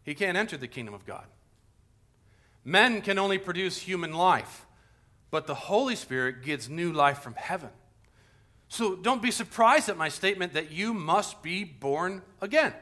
he 0.04 0.14
can't 0.14 0.38
enter 0.38 0.58
the 0.58 0.68
kingdom 0.68 0.94
of 0.94 1.06
God. 1.06 1.26
Men 2.66 3.02
can 3.02 3.18
only 3.18 3.38
produce 3.38 3.78
human 3.78 4.14
life, 4.14 4.66
but 5.32 5.48
the 5.48 5.56
Holy 5.56 5.96
Spirit 5.96 6.44
gives 6.44 6.70
new 6.70 6.92
life 6.92 7.20
from 7.20 7.36
heaven. 7.36 7.70
So 8.68 8.96
don't 8.96 9.22
be 9.22 9.32
surprised 9.32 9.90
at 9.90 9.98
my 9.98 10.10
statement 10.10 10.54
that 10.54 10.72
you 10.72 10.94
must 10.94 11.42
be 11.42 11.64
born 11.64 12.22
again. 12.42 12.74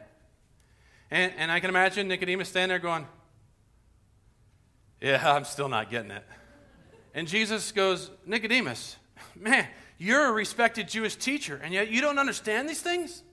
And, 1.10 1.32
and 1.38 1.52
I 1.52 1.62
can 1.62 1.70
imagine 1.70 2.08
Nicodemus 2.08 2.50
standing 2.50 2.70
there 2.70 2.80
going, 2.80 3.08
Yeah, 5.00 5.34
I'm 5.34 5.46
still 5.46 5.70
not 5.70 5.90
getting 5.90 6.12
it. 6.12 6.24
And 7.18 7.28
Jesus 7.28 7.72
goes, 7.72 8.12
Nicodemus, 8.28 8.96
man, 9.36 9.66
you're 9.98 10.28
a 10.28 10.32
respected 10.32 10.88
Jewish 10.88 11.16
teacher, 11.16 11.60
and 11.64 11.74
yet 11.74 11.90
you 11.90 12.00
don't 12.00 12.20
understand 12.20 12.70
these 12.70 12.82
things? 12.82 13.24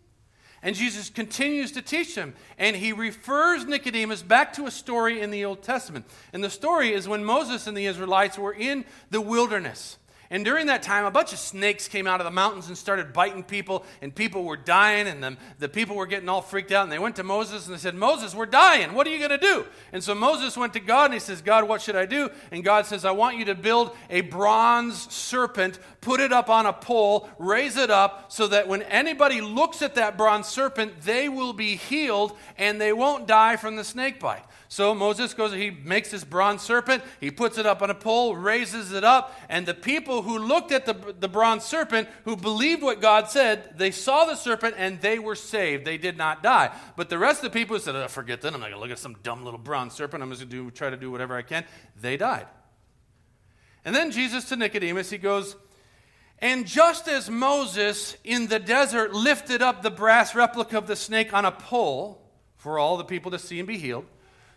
And 0.62 0.74
Jesus 0.74 1.10
continues 1.10 1.70
to 1.72 1.82
teach 1.82 2.14
them. 2.14 2.32
And 2.56 2.74
he 2.74 2.94
refers 2.94 3.66
Nicodemus 3.66 4.22
back 4.22 4.54
to 4.54 4.64
a 4.64 4.70
story 4.70 5.20
in 5.20 5.30
the 5.30 5.44
Old 5.44 5.62
Testament. 5.62 6.06
And 6.32 6.42
the 6.42 6.48
story 6.48 6.94
is 6.94 7.06
when 7.06 7.26
Moses 7.26 7.66
and 7.66 7.76
the 7.76 7.84
Israelites 7.84 8.38
were 8.38 8.54
in 8.54 8.86
the 9.10 9.20
wilderness. 9.20 9.98
And 10.30 10.44
during 10.44 10.66
that 10.66 10.82
time, 10.82 11.04
a 11.04 11.10
bunch 11.10 11.32
of 11.32 11.38
snakes 11.38 11.88
came 11.88 12.06
out 12.06 12.20
of 12.20 12.24
the 12.24 12.30
mountains 12.30 12.68
and 12.68 12.76
started 12.76 13.12
biting 13.12 13.42
people, 13.42 13.84
and 14.02 14.14
people 14.14 14.44
were 14.44 14.56
dying, 14.56 15.06
and 15.06 15.22
the, 15.22 15.36
the 15.58 15.68
people 15.68 15.96
were 15.96 16.06
getting 16.06 16.28
all 16.28 16.42
freaked 16.42 16.72
out. 16.72 16.84
And 16.84 16.92
they 16.92 16.98
went 16.98 17.16
to 17.16 17.22
Moses 17.22 17.66
and 17.66 17.74
they 17.74 17.78
said, 17.78 17.94
Moses, 17.94 18.34
we're 18.34 18.46
dying. 18.46 18.94
What 18.94 19.06
are 19.06 19.10
you 19.10 19.18
going 19.18 19.38
to 19.38 19.38
do? 19.38 19.66
And 19.92 20.02
so 20.02 20.14
Moses 20.14 20.56
went 20.56 20.72
to 20.72 20.80
God 20.80 21.06
and 21.06 21.14
he 21.14 21.20
says, 21.20 21.42
God, 21.42 21.68
what 21.68 21.82
should 21.82 21.96
I 21.96 22.06
do? 22.06 22.30
And 22.50 22.64
God 22.64 22.86
says, 22.86 23.04
I 23.04 23.10
want 23.10 23.36
you 23.36 23.44
to 23.46 23.54
build 23.54 23.96
a 24.10 24.22
bronze 24.22 25.12
serpent, 25.12 25.78
put 26.00 26.20
it 26.20 26.32
up 26.32 26.48
on 26.48 26.66
a 26.66 26.72
pole, 26.72 27.28
raise 27.38 27.76
it 27.76 27.90
up, 27.90 28.32
so 28.32 28.46
that 28.48 28.68
when 28.68 28.82
anybody 28.82 29.40
looks 29.40 29.82
at 29.82 29.94
that 29.96 30.16
bronze 30.16 30.46
serpent, 30.46 31.02
they 31.02 31.28
will 31.28 31.52
be 31.52 31.76
healed 31.76 32.36
and 32.56 32.80
they 32.80 32.92
won't 32.92 33.26
die 33.26 33.56
from 33.56 33.76
the 33.76 33.84
snake 33.84 34.20
bite. 34.20 34.44
So 34.68 34.92
Moses 34.92 35.34
goes, 35.34 35.52
he 35.52 35.70
makes 35.70 36.10
this 36.10 36.24
bronze 36.24 36.62
serpent, 36.62 37.04
he 37.20 37.30
puts 37.30 37.58
it 37.58 37.66
up 37.66 37.80
on 37.80 37.90
a 37.90 37.94
pole, 37.94 38.34
raises 38.34 38.92
it 38.92 39.04
up, 39.04 39.38
and 39.48 39.66
the 39.66 39.74
people 39.74 40.13
who 40.22 40.38
looked 40.38 40.72
at 40.72 40.86
the, 40.86 41.14
the 41.18 41.28
bronze 41.28 41.64
serpent, 41.64 42.08
who 42.24 42.36
believed 42.36 42.82
what 42.82 43.00
God 43.00 43.30
said, 43.30 43.78
they 43.78 43.90
saw 43.90 44.24
the 44.24 44.36
serpent 44.36 44.74
and 44.78 45.00
they 45.00 45.18
were 45.18 45.34
saved. 45.34 45.84
They 45.84 45.98
did 45.98 46.16
not 46.16 46.42
die. 46.42 46.74
But 46.96 47.10
the 47.10 47.18
rest 47.18 47.44
of 47.44 47.52
the 47.52 47.58
people 47.58 47.78
said, 47.78 47.94
oh, 47.94 48.08
forget 48.08 48.40
that, 48.42 48.54
I'm 48.54 48.60
not 48.60 48.70
going 48.70 48.74
to 48.74 48.80
look 48.80 48.90
at 48.90 48.98
some 48.98 49.16
dumb 49.22 49.44
little 49.44 49.58
bronze 49.58 49.94
serpent, 49.94 50.22
I'm 50.22 50.30
just 50.30 50.48
going 50.48 50.70
to 50.70 50.70
try 50.70 50.90
to 50.90 50.96
do 50.96 51.10
whatever 51.10 51.36
I 51.36 51.42
can, 51.42 51.64
they 52.00 52.16
died. 52.16 52.46
And 53.84 53.94
then 53.94 54.10
Jesus 54.10 54.44
to 54.46 54.56
Nicodemus, 54.56 55.10
he 55.10 55.18
goes, 55.18 55.56
and 56.38 56.66
just 56.66 57.08
as 57.08 57.30
Moses 57.30 58.16
in 58.24 58.48
the 58.48 58.58
desert 58.58 59.12
lifted 59.14 59.62
up 59.62 59.82
the 59.82 59.90
brass 59.90 60.34
replica 60.34 60.78
of 60.78 60.86
the 60.86 60.96
snake 60.96 61.32
on 61.32 61.44
a 61.44 61.52
pole 61.52 62.20
for 62.56 62.78
all 62.78 62.96
the 62.96 63.04
people 63.04 63.30
to 63.30 63.38
see 63.38 63.58
and 63.58 63.68
be 63.68 63.78
healed, 63.78 64.06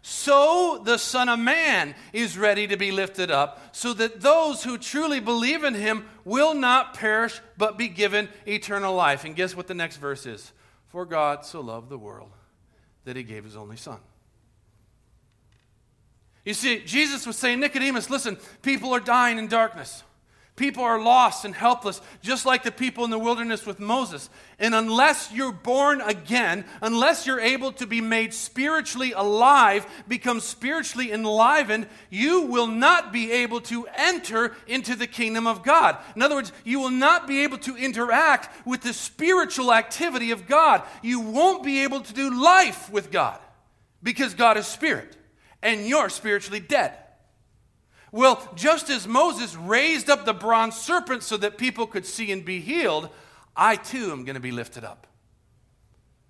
so 0.09 0.79
the 0.85 0.97
Son 0.97 1.27
of 1.27 1.37
Man 1.37 1.93
is 2.13 2.37
ready 2.37 2.65
to 2.67 2.77
be 2.77 2.91
lifted 2.91 3.29
up, 3.29 3.75
so 3.75 3.93
that 3.95 4.21
those 4.21 4.63
who 4.63 4.77
truly 4.77 5.19
believe 5.19 5.65
in 5.65 5.73
him 5.73 6.05
will 6.23 6.53
not 6.53 6.93
perish, 6.93 7.41
but 7.57 7.77
be 7.77 7.89
given 7.89 8.29
eternal 8.45 8.95
life. 8.95 9.25
And 9.25 9.35
guess 9.35 9.53
what 9.53 9.67
the 9.67 9.73
next 9.73 9.97
verse 9.97 10.25
is? 10.25 10.53
For 10.85 11.05
God 11.05 11.43
so 11.43 11.59
loved 11.59 11.89
the 11.89 11.97
world 11.97 12.29
that 13.03 13.17
he 13.17 13.23
gave 13.23 13.43
his 13.43 13.57
only 13.57 13.75
Son. 13.75 13.99
You 16.45 16.53
see, 16.53 16.79
Jesus 16.85 17.27
was 17.27 17.35
saying, 17.35 17.59
Nicodemus, 17.59 18.09
listen, 18.09 18.37
people 18.61 18.95
are 18.95 19.01
dying 19.01 19.37
in 19.37 19.47
darkness. 19.47 20.03
People 20.57 20.83
are 20.83 20.99
lost 20.99 21.45
and 21.45 21.53
helpless, 21.53 22.01
just 22.23 22.43
like 22.43 22.63
the 22.63 22.71
people 22.71 23.05
in 23.05 23.11
the 23.11 23.19
wilderness 23.19 23.63
with 23.63 23.79
Moses. 23.79 24.27
And 24.57 24.73
unless 24.73 25.31
you're 25.31 25.51
born 25.51 26.01
again, 26.01 26.65
unless 26.81 27.27
you're 27.27 27.39
able 27.39 27.71
to 27.73 27.85
be 27.85 28.01
made 28.01 28.33
spiritually 28.33 29.11
alive, 29.11 29.85
become 30.07 30.39
spiritually 30.39 31.11
enlivened, 31.11 31.85
you 32.09 32.41
will 32.41 32.65
not 32.65 33.13
be 33.13 33.31
able 33.31 33.61
to 33.61 33.87
enter 33.95 34.55
into 34.65 34.95
the 34.95 35.05
kingdom 35.05 35.45
of 35.45 35.61
God. 35.61 35.95
In 36.15 36.23
other 36.23 36.35
words, 36.35 36.51
you 36.63 36.79
will 36.79 36.89
not 36.89 37.27
be 37.27 37.43
able 37.43 37.59
to 37.59 37.77
interact 37.77 38.49
with 38.65 38.81
the 38.81 38.93
spiritual 38.93 39.71
activity 39.71 40.31
of 40.31 40.47
God. 40.47 40.81
You 41.03 41.19
won't 41.19 41.63
be 41.63 41.83
able 41.83 42.01
to 42.01 42.13
do 42.13 42.41
life 42.41 42.91
with 42.91 43.11
God 43.11 43.39
because 44.01 44.33
God 44.33 44.57
is 44.57 44.65
spirit 44.65 45.15
and 45.61 45.85
you're 45.85 46.09
spiritually 46.09 46.61
dead. 46.61 46.97
Well, 48.11 48.41
just 48.55 48.89
as 48.89 49.07
Moses 49.07 49.55
raised 49.55 50.09
up 50.09 50.25
the 50.25 50.33
bronze 50.33 50.75
serpent 50.75 51.23
so 51.23 51.37
that 51.37 51.57
people 51.57 51.87
could 51.87 52.05
see 52.05 52.31
and 52.31 52.45
be 52.45 52.61
healed, 52.61 53.09
I 53.55 53.75
too 53.75 54.11
am 54.11 54.23
going 54.23 54.35
to 54.35 54.41
be 54.41 54.51
lifted 54.51 54.83
up. 54.83 55.07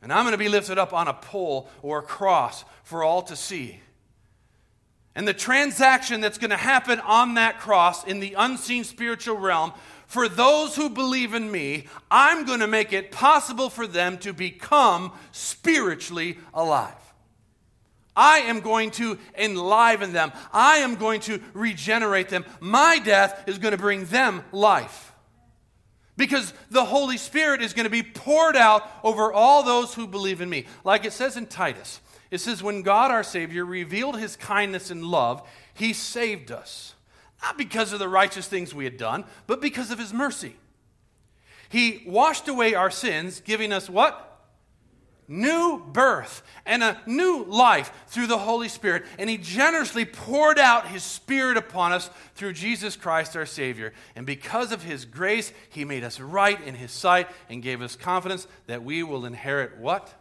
And 0.01 0.11
I'm 0.11 0.23
going 0.23 0.33
to 0.33 0.37
be 0.37 0.49
lifted 0.49 0.77
up 0.77 0.93
on 0.93 1.07
a 1.07 1.13
pole 1.13 1.69
or 1.81 1.99
a 1.99 2.03
cross 2.03 2.63
for 2.83 3.03
all 3.03 3.21
to 3.23 3.35
see. 3.35 3.81
And 5.15 5.27
the 5.27 5.33
transaction 5.33 6.21
that's 6.21 6.37
going 6.37 6.51
to 6.51 6.57
happen 6.57 6.99
on 6.99 7.33
that 7.35 7.59
cross 7.59 8.03
in 8.03 8.19
the 8.19 8.35
unseen 8.37 8.83
spiritual 8.83 9.37
realm, 9.37 9.73
for 10.05 10.29
those 10.29 10.75
who 10.75 10.89
believe 10.89 11.33
in 11.33 11.51
me, 11.51 11.87
I'm 12.09 12.45
going 12.45 12.59
to 12.59 12.67
make 12.67 12.93
it 12.93 13.11
possible 13.11 13.69
for 13.69 13.87
them 13.87 14.19
to 14.19 14.31
become 14.31 15.11
spiritually 15.31 16.37
alive. 16.53 17.06
I 18.17 18.39
am 18.39 18.61
going 18.61 18.89
to 18.91 19.19
enliven 19.37 20.11
them. 20.11 20.33
I 20.51 20.77
am 20.77 20.95
going 20.95 21.21
to 21.21 21.39
regenerate 21.53 22.29
them. 22.29 22.43
My 22.59 22.97
death 22.97 23.47
is 23.47 23.59
going 23.59 23.73
to 23.73 23.77
bring 23.77 24.05
them 24.05 24.43
life. 24.51 25.13
Because 26.17 26.51
the 26.71 26.83
Holy 26.83 27.17
Spirit 27.17 27.61
is 27.61 27.73
going 27.73 27.83
to 27.83 27.91
be 27.91 28.01
poured 28.01 28.55
out 28.55 28.89
over 29.03 29.31
all 29.31 29.61
those 29.61 29.93
who 29.93 30.07
believe 30.07 30.41
in 30.41 30.49
me. 30.49 30.65
Like 30.83 31.05
it 31.05 31.13
says 31.13 31.37
in 31.37 31.45
Titus, 31.45 32.01
it 32.31 32.39
says, 32.39 32.63
When 32.63 32.81
God 32.81 33.11
our 33.11 33.23
Savior 33.23 33.63
revealed 33.63 34.19
his 34.19 34.35
kindness 34.35 34.89
and 34.89 35.05
love, 35.05 35.47
he 35.75 35.93
saved 35.93 36.51
us. 36.51 36.95
Not 37.43 37.55
because 37.55 37.93
of 37.93 37.99
the 37.99 38.09
righteous 38.09 38.47
things 38.47 38.73
we 38.73 38.83
had 38.83 38.97
done, 38.97 39.25
but 39.45 39.61
because 39.61 39.91
of 39.91 39.99
his 39.99 40.11
mercy. 40.11 40.55
He 41.69 42.03
washed 42.07 42.47
away 42.47 42.73
our 42.73 42.89
sins, 42.89 43.39
giving 43.41 43.71
us 43.71 43.87
what? 43.87 44.26
New 45.27 45.83
birth 45.91 46.41
and 46.65 46.81
a 46.81 47.01
new 47.05 47.43
life 47.43 47.91
through 48.07 48.27
the 48.27 48.37
Holy 48.37 48.69
Spirit. 48.69 49.03
And 49.19 49.29
He 49.29 49.37
generously 49.37 50.05
poured 50.05 50.57
out 50.57 50.87
His 50.87 51.03
Spirit 51.03 51.57
upon 51.57 51.91
us 51.91 52.09
through 52.35 52.53
Jesus 52.53 52.95
Christ 52.95 53.35
our 53.35 53.45
Savior. 53.45 53.93
And 54.15 54.25
because 54.25 54.71
of 54.71 54.83
His 54.83 55.03
grace, 55.03 55.51
He 55.69 55.83
made 55.83 56.03
us 56.03 56.19
right 56.19 56.59
in 56.61 56.75
His 56.75 56.91
sight 56.91 57.27
and 57.49 57.61
gave 57.61 57.81
us 57.81 57.95
confidence 57.95 58.47
that 58.67 58.83
we 58.83 59.03
will 59.03 59.25
inherit 59.25 59.77
what? 59.77 60.13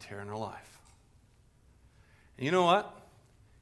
Eternal 0.00 0.40
life. 0.40 0.78
And 2.38 2.44
you 2.44 2.52
know 2.52 2.64
what? 2.64 2.92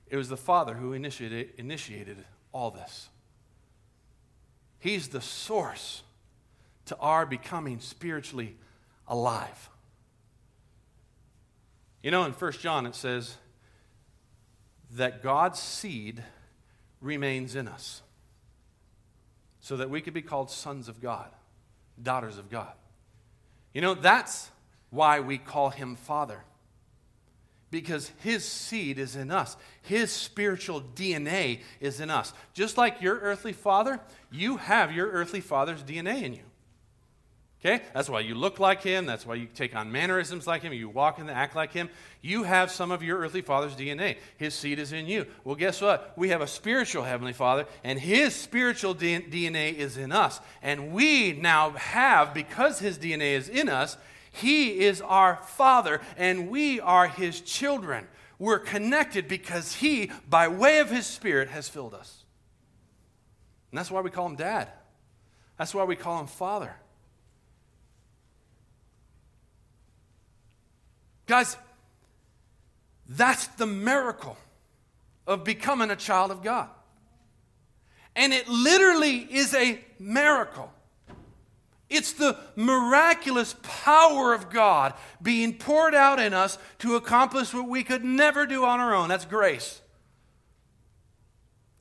It 0.08 0.16
was 0.16 0.28
the 0.28 0.36
Father 0.36 0.74
who 0.74 0.92
initiated, 0.92 1.54
initiated 1.56 2.24
all 2.52 2.70
this. 2.70 3.08
He's 4.78 5.08
the 5.08 5.22
source 5.22 6.02
to 6.86 6.96
our 6.98 7.24
becoming 7.24 7.80
spiritually 7.80 8.56
alive. 9.08 9.70
You 12.04 12.10
know, 12.10 12.24
in 12.24 12.32
1 12.32 12.52
John 12.52 12.84
it 12.84 12.94
says 12.94 13.38
that 14.90 15.22
God's 15.22 15.58
seed 15.58 16.22
remains 17.00 17.56
in 17.56 17.66
us 17.66 18.02
so 19.60 19.78
that 19.78 19.88
we 19.88 20.02
could 20.02 20.12
be 20.12 20.20
called 20.20 20.50
sons 20.50 20.90
of 20.90 21.00
God, 21.00 21.30
daughters 22.00 22.36
of 22.36 22.50
God. 22.50 22.74
You 23.72 23.80
know, 23.80 23.94
that's 23.94 24.50
why 24.90 25.20
we 25.20 25.38
call 25.38 25.70
him 25.70 25.96
Father. 25.96 26.44
Because 27.70 28.12
his 28.18 28.44
seed 28.44 28.98
is 28.98 29.16
in 29.16 29.30
us. 29.30 29.56
His 29.80 30.12
spiritual 30.12 30.82
DNA 30.82 31.60
is 31.80 32.00
in 32.00 32.10
us. 32.10 32.34
Just 32.52 32.76
like 32.76 33.00
your 33.00 33.18
earthly 33.20 33.54
father, 33.54 33.98
you 34.30 34.58
have 34.58 34.92
your 34.92 35.08
earthly 35.08 35.40
father's 35.40 35.82
DNA 35.82 36.22
in 36.22 36.34
you. 36.34 36.44
Okay? 37.64 37.82
That's 37.94 38.10
why 38.10 38.20
you 38.20 38.34
look 38.34 38.60
like 38.60 38.82
him. 38.82 39.06
That's 39.06 39.24
why 39.24 39.36
you 39.36 39.46
take 39.46 39.74
on 39.74 39.90
mannerisms 39.90 40.46
like 40.46 40.60
him. 40.60 40.74
You 40.74 40.90
walk 40.90 41.18
and 41.18 41.30
act 41.30 41.56
like 41.56 41.72
him. 41.72 41.88
You 42.20 42.42
have 42.42 42.70
some 42.70 42.90
of 42.90 43.02
your 43.02 43.18
earthly 43.18 43.40
father's 43.40 43.74
DNA. 43.74 44.16
His 44.36 44.52
seed 44.54 44.78
is 44.78 44.92
in 44.92 45.06
you. 45.06 45.26
Well, 45.44 45.54
guess 45.54 45.80
what? 45.80 46.12
We 46.16 46.28
have 46.28 46.42
a 46.42 46.46
spiritual 46.46 47.04
heavenly 47.04 47.32
father, 47.32 47.64
and 47.82 47.98
his 47.98 48.34
spiritual 48.34 48.94
DNA 48.94 49.74
is 49.74 49.96
in 49.96 50.12
us. 50.12 50.40
And 50.62 50.92
we 50.92 51.32
now 51.32 51.70
have, 51.70 52.34
because 52.34 52.80
his 52.80 52.98
DNA 52.98 53.32
is 53.32 53.48
in 53.48 53.70
us, 53.70 53.96
he 54.30 54.80
is 54.80 55.00
our 55.00 55.36
father, 55.36 56.02
and 56.18 56.50
we 56.50 56.80
are 56.80 57.08
his 57.08 57.40
children. 57.40 58.06
We're 58.38 58.58
connected 58.58 59.26
because 59.26 59.76
he, 59.76 60.10
by 60.28 60.48
way 60.48 60.80
of 60.80 60.90
his 60.90 61.06
spirit, 61.06 61.48
has 61.48 61.68
filled 61.70 61.94
us. 61.94 62.24
And 63.70 63.78
that's 63.78 63.90
why 63.90 64.02
we 64.02 64.10
call 64.10 64.26
him 64.26 64.36
dad. 64.36 64.68
That's 65.56 65.74
why 65.74 65.84
we 65.84 65.96
call 65.96 66.20
him 66.20 66.26
father. 66.26 66.74
Guys, 71.26 71.56
that's 73.08 73.46
the 73.48 73.66
miracle 73.66 74.36
of 75.26 75.44
becoming 75.44 75.90
a 75.90 75.96
child 75.96 76.30
of 76.30 76.42
God. 76.42 76.68
And 78.16 78.32
it 78.32 78.48
literally 78.48 79.18
is 79.18 79.54
a 79.54 79.80
miracle. 79.98 80.72
It's 81.90 82.12
the 82.12 82.38
miraculous 82.56 83.54
power 83.62 84.32
of 84.32 84.50
God 84.50 84.94
being 85.20 85.54
poured 85.54 85.94
out 85.94 86.18
in 86.18 86.32
us 86.32 86.58
to 86.78 86.96
accomplish 86.96 87.52
what 87.52 87.68
we 87.68 87.84
could 87.84 88.04
never 88.04 88.46
do 88.46 88.64
on 88.64 88.80
our 88.80 88.94
own. 88.94 89.08
That's 89.08 89.24
grace 89.24 89.80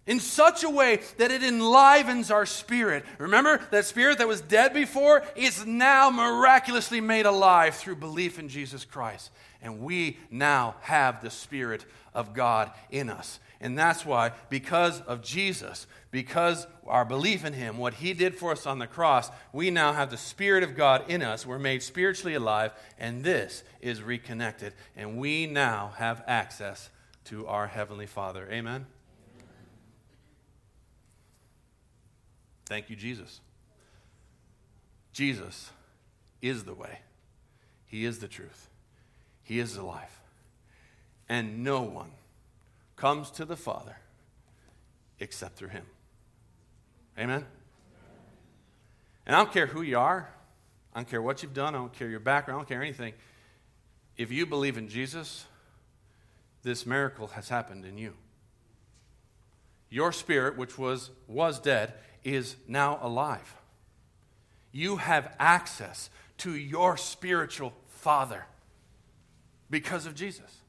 in 0.05 0.19
such 0.19 0.63
a 0.63 0.69
way 0.69 0.99
that 1.17 1.31
it 1.31 1.43
enlivens 1.43 2.29
our 2.29 2.45
spirit. 2.45 3.05
Remember 3.17 3.61
that 3.71 3.85
spirit 3.85 4.17
that 4.17 4.27
was 4.27 4.41
dead 4.41 4.73
before 4.73 5.23
is 5.35 5.65
now 5.65 6.09
miraculously 6.09 6.99
made 6.99 7.25
alive 7.25 7.75
through 7.75 7.95
belief 7.95 8.37
in 8.37 8.49
Jesus 8.49 8.83
Christ. 8.83 9.31
And 9.61 9.79
we 9.79 10.17
now 10.29 10.75
have 10.81 11.21
the 11.21 11.29
Spirit 11.29 11.85
of 12.13 12.33
God 12.33 12.69
in 12.91 13.09
us. 13.09 13.39
And 13.61 13.77
that's 13.79 14.05
why, 14.05 14.33
because 14.49 14.99
of 15.01 15.23
Jesus, 15.23 15.87
because 16.11 16.67
our 16.85 17.05
belief 17.05 17.45
in 17.45 17.53
Him, 17.53 17.77
what 17.77 17.93
He 17.93 18.11
did 18.11 18.35
for 18.35 18.51
us 18.51 18.67
on 18.67 18.79
the 18.79 18.87
cross, 18.87 19.31
we 19.53 19.71
now 19.71 19.93
have 19.93 20.11
the 20.11 20.17
Spirit 20.17 20.63
of 20.63 20.75
God 20.75 21.05
in 21.07 21.21
us. 21.21 21.45
We're 21.45 21.59
made 21.59 21.81
spiritually 21.81 22.35
alive, 22.35 22.73
and 22.99 23.23
this 23.23 23.63
is 23.79 24.03
reconnected. 24.03 24.73
And 24.97 25.17
we 25.17 25.47
now 25.47 25.93
have 25.95 26.25
access 26.27 26.89
to 27.25 27.47
our 27.47 27.67
Heavenly 27.67 28.05
Father. 28.05 28.49
Amen. 28.51 28.85
Thank 32.73 32.89
you, 32.89 32.95
Jesus. 32.95 33.39
Jesus 35.11 35.69
is 36.41 36.63
the 36.63 36.73
way, 36.73 37.01
He 37.85 38.03
is 38.03 38.17
the 38.17 38.27
truth, 38.27 38.67
He 39.43 39.59
is 39.59 39.75
the 39.75 39.83
life. 39.83 40.19
And 41.29 41.63
no 41.63 41.83
one 41.83 42.09
comes 42.95 43.29
to 43.29 43.45
the 43.45 43.55
Father 43.55 43.97
except 45.19 45.55
through 45.55 45.67
Him. 45.67 45.85
Amen? 47.15 47.45
And 49.27 49.35
I 49.35 49.43
don't 49.43 49.53
care 49.53 49.67
who 49.67 49.83
you 49.83 49.99
are, 49.99 50.27
I 50.95 50.97
don't 50.97 51.07
care 51.07 51.21
what 51.21 51.43
you've 51.43 51.53
done, 51.53 51.75
I 51.75 51.77
don't 51.77 51.93
care 51.93 52.09
your 52.09 52.19
background, 52.21 52.57
I 52.57 52.59
don't 52.61 52.69
care 52.69 52.81
anything. 52.81 53.13
If 54.17 54.31
you 54.31 54.47
believe 54.47 54.79
in 54.79 54.87
Jesus, 54.87 55.45
this 56.63 56.87
miracle 56.87 57.27
has 57.27 57.49
happened 57.49 57.85
in 57.85 57.99
you. 57.99 58.13
Your 59.91 60.11
spirit, 60.11 60.57
which 60.57 60.79
was, 60.79 61.11
was 61.27 61.59
dead, 61.59 61.93
is 62.23 62.55
now 62.67 62.99
alive. 63.01 63.55
You 64.71 64.97
have 64.97 65.35
access 65.39 66.09
to 66.39 66.55
your 66.55 66.97
spiritual 66.97 67.73
father 67.87 68.45
because 69.69 70.05
of 70.05 70.15
Jesus. 70.15 70.63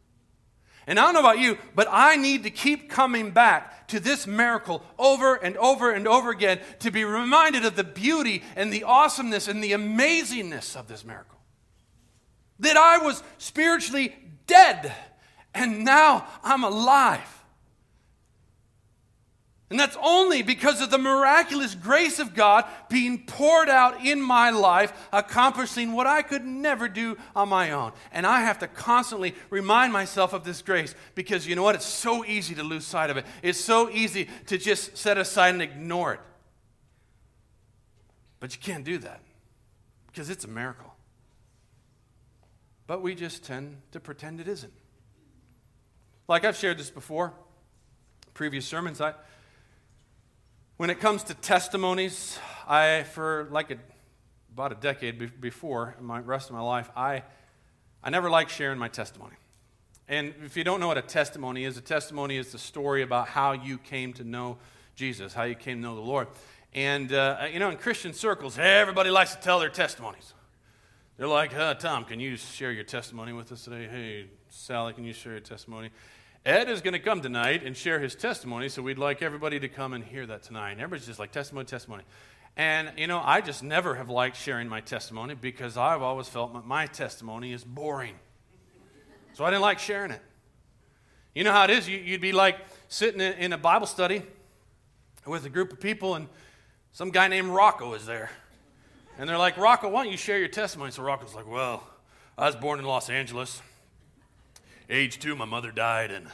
And 0.86 0.98
I 0.98 1.04
don't 1.04 1.14
know 1.14 1.20
about 1.20 1.38
you, 1.38 1.56
but 1.74 1.88
I 1.90 2.16
need 2.16 2.42
to 2.42 2.50
keep 2.50 2.90
coming 2.90 3.30
back 3.30 3.88
to 3.88 4.00
this 4.00 4.26
miracle 4.26 4.82
over 4.98 5.34
and 5.34 5.56
over 5.56 5.90
and 5.90 6.06
over 6.06 6.30
again 6.30 6.60
to 6.80 6.90
be 6.90 7.04
reminded 7.04 7.64
of 7.64 7.76
the 7.76 7.84
beauty 7.84 8.42
and 8.54 8.70
the 8.70 8.84
awesomeness 8.84 9.48
and 9.48 9.64
the 9.64 9.72
amazingness 9.72 10.76
of 10.76 10.86
this 10.86 11.04
miracle. 11.04 11.38
That 12.60 12.76
I 12.76 12.98
was 12.98 13.22
spiritually 13.38 14.14
dead 14.46 14.92
and 15.54 15.84
now 15.84 16.26
I'm 16.42 16.64
alive. 16.64 17.43
And 19.70 19.80
that's 19.80 19.96
only 20.02 20.42
because 20.42 20.82
of 20.82 20.90
the 20.90 20.98
miraculous 20.98 21.74
grace 21.74 22.18
of 22.18 22.34
God 22.34 22.66
being 22.90 23.24
poured 23.24 23.70
out 23.70 24.04
in 24.04 24.20
my 24.20 24.50
life, 24.50 24.92
accomplishing 25.10 25.94
what 25.94 26.06
I 26.06 26.20
could 26.20 26.44
never 26.44 26.86
do 26.86 27.16
on 27.34 27.48
my 27.48 27.70
own. 27.70 27.92
And 28.12 28.26
I 28.26 28.42
have 28.42 28.58
to 28.58 28.68
constantly 28.68 29.34
remind 29.48 29.92
myself 29.92 30.34
of 30.34 30.44
this 30.44 30.60
grace 30.60 30.94
because 31.14 31.46
you 31.46 31.56
know 31.56 31.62
what? 31.62 31.74
It's 31.74 31.86
so 31.86 32.24
easy 32.26 32.54
to 32.56 32.62
lose 32.62 32.86
sight 32.86 33.08
of 33.08 33.16
it. 33.16 33.24
It's 33.42 33.58
so 33.58 33.88
easy 33.88 34.28
to 34.46 34.58
just 34.58 34.98
set 34.98 35.16
aside 35.16 35.54
and 35.54 35.62
ignore 35.62 36.14
it. 36.14 36.20
But 38.38 38.54
you 38.54 38.60
can't 38.60 38.84
do 38.84 38.98
that 38.98 39.22
because 40.06 40.28
it's 40.28 40.44
a 40.44 40.48
miracle. 40.48 40.92
But 42.86 43.00
we 43.00 43.14
just 43.14 43.42
tend 43.44 43.78
to 43.92 44.00
pretend 44.00 44.40
it 44.40 44.48
isn't. 44.48 44.72
Like 46.28 46.44
I've 46.44 46.56
shared 46.56 46.78
this 46.78 46.90
before, 46.90 47.32
previous 48.34 48.66
sermons, 48.66 49.00
I 49.00 49.14
when 50.76 50.90
it 50.90 50.98
comes 50.98 51.22
to 51.24 51.34
testimonies, 51.34 52.38
I, 52.66 53.04
for 53.04 53.46
like 53.50 53.70
a, 53.70 53.76
about 54.52 54.72
a 54.72 54.74
decade 54.74 55.18
be- 55.18 55.26
before, 55.26 55.94
my 56.00 56.18
rest 56.18 56.50
of 56.50 56.56
my 56.56 56.62
life, 56.62 56.90
I, 56.96 57.22
I 58.02 58.10
never 58.10 58.28
liked 58.28 58.50
sharing 58.50 58.78
my 58.78 58.88
testimony. 58.88 59.36
And 60.08 60.34
if 60.44 60.56
you 60.56 60.64
don't 60.64 60.80
know 60.80 60.88
what 60.88 60.98
a 60.98 61.02
testimony 61.02 61.64
is, 61.64 61.78
a 61.78 61.80
testimony 61.80 62.36
is 62.36 62.50
the 62.50 62.58
story 62.58 63.02
about 63.02 63.28
how 63.28 63.52
you 63.52 63.78
came 63.78 64.12
to 64.14 64.24
know 64.24 64.58
Jesus, 64.96 65.32
how 65.32 65.44
you 65.44 65.54
came 65.54 65.78
to 65.78 65.82
know 65.82 65.94
the 65.94 66.00
Lord. 66.00 66.26
And, 66.72 67.12
uh, 67.12 67.46
you 67.52 67.60
know, 67.60 67.70
in 67.70 67.76
Christian 67.76 68.12
circles, 68.12 68.58
everybody 68.58 69.10
likes 69.10 69.34
to 69.36 69.40
tell 69.40 69.60
their 69.60 69.70
testimonies. 69.70 70.34
They're 71.16 71.28
like, 71.28 71.52
Tom, 71.78 72.04
can 72.04 72.18
you 72.18 72.36
share 72.36 72.72
your 72.72 72.82
testimony 72.82 73.32
with 73.32 73.52
us 73.52 73.62
today? 73.62 73.86
Hey, 73.86 74.26
Sally, 74.48 74.92
can 74.92 75.04
you 75.04 75.12
share 75.12 75.32
your 75.32 75.40
testimony? 75.40 75.90
Ed 76.46 76.68
is 76.68 76.82
going 76.82 76.92
to 76.92 76.98
come 76.98 77.22
tonight 77.22 77.62
and 77.64 77.74
share 77.74 78.00
his 78.00 78.14
testimony, 78.14 78.68
so 78.68 78.82
we'd 78.82 78.98
like 78.98 79.22
everybody 79.22 79.58
to 79.60 79.68
come 79.68 79.94
and 79.94 80.04
hear 80.04 80.26
that 80.26 80.42
tonight. 80.42 80.72
And 80.72 80.80
everybody's 80.82 81.06
just 81.06 81.18
like, 81.18 81.32
testimony, 81.32 81.64
testimony. 81.64 82.02
And, 82.54 82.92
you 82.98 83.06
know, 83.06 83.18
I 83.24 83.40
just 83.40 83.62
never 83.62 83.94
have 83.94 84.10
liked 84.10 84.36
sharing 84.36 84.68
my 84.68 84.82
testimony 84.82 85.34
because 85.34 85.78
I've 85.78 86.02
always 86.02 86.28
felt 86.28 86.52
that 86.52 86.66
my 86.66 86.84
testimony 86.84 87.54
is 87.54 87.64
boring. 87.64 88.14
So 89.32 89.44
I 89.46 89.50
didn't 89.50 89.62
like 89.62 89.78
sharing 89.78 90.10
it. 90.10 90.20
You 91.34 91.44
know 91.44 91.52
how 91.52 91.64
it 91.64 91.70
is? 91.70 91.88
You'd 91.88 92.20
be 92.20 92.32
like 92.32 92.58
sitting 92.88 93.22
in 93.22 93.54
a 93.54 93.58
Bible 93.58 93.86
study 93.86 94.22
with 95.26 95.46
a 95.46 95.48
group 95.48 95.72
of 95.72 95.80
people, 95.80 96.14
and 96.14 96.28
some 96.92 97.10
guy 97.10 97.26
named 97.26 97.48
Rocco 97.48 97.94
is 97.94 98.04
there. 98.04 98.30
And 99.18 99.26
they're 99.26 99.38
like, 99.38 99.56
Rocco, 99.56 99.88
why 99.88 100.04
don't 100.04 100.12
you 100.12 100.18
share 100.18 100.38
your 100.38 100.48
testimony? 100.48 100.92
So 100.92 101.02
Rocco's 101.02 101.34
like, 101.34 101.50
Well, 101.50 101.88
I 102.36 102.44
was 102.46 102.54
born 102.54 102.78
in 102.78 102.84
Los 102.84 103.08
Angeles 103.08 103.62
age 104.90 105.18
two, 105.18 105.34
my 105.34 105.44
mother 105.44 105.70
died, 105.70 106.10
and 106.10 106.26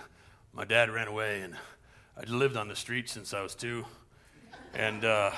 my 0.53 0.65
dad 0.65 0.91
ran 0.91 1.09
away, 1.09 1.43
and 1.43 1.55
I 2.17 2.29
lived 2.29 2.57
on 2.57 2.69
the 2.69 2.77
street 2.77 3.09
since 3.09 3.33
I 3.33 3.43
was 3.43 3.55
two. 3.55 3.85
And 4.75 5.05
uh, 5.05 5.31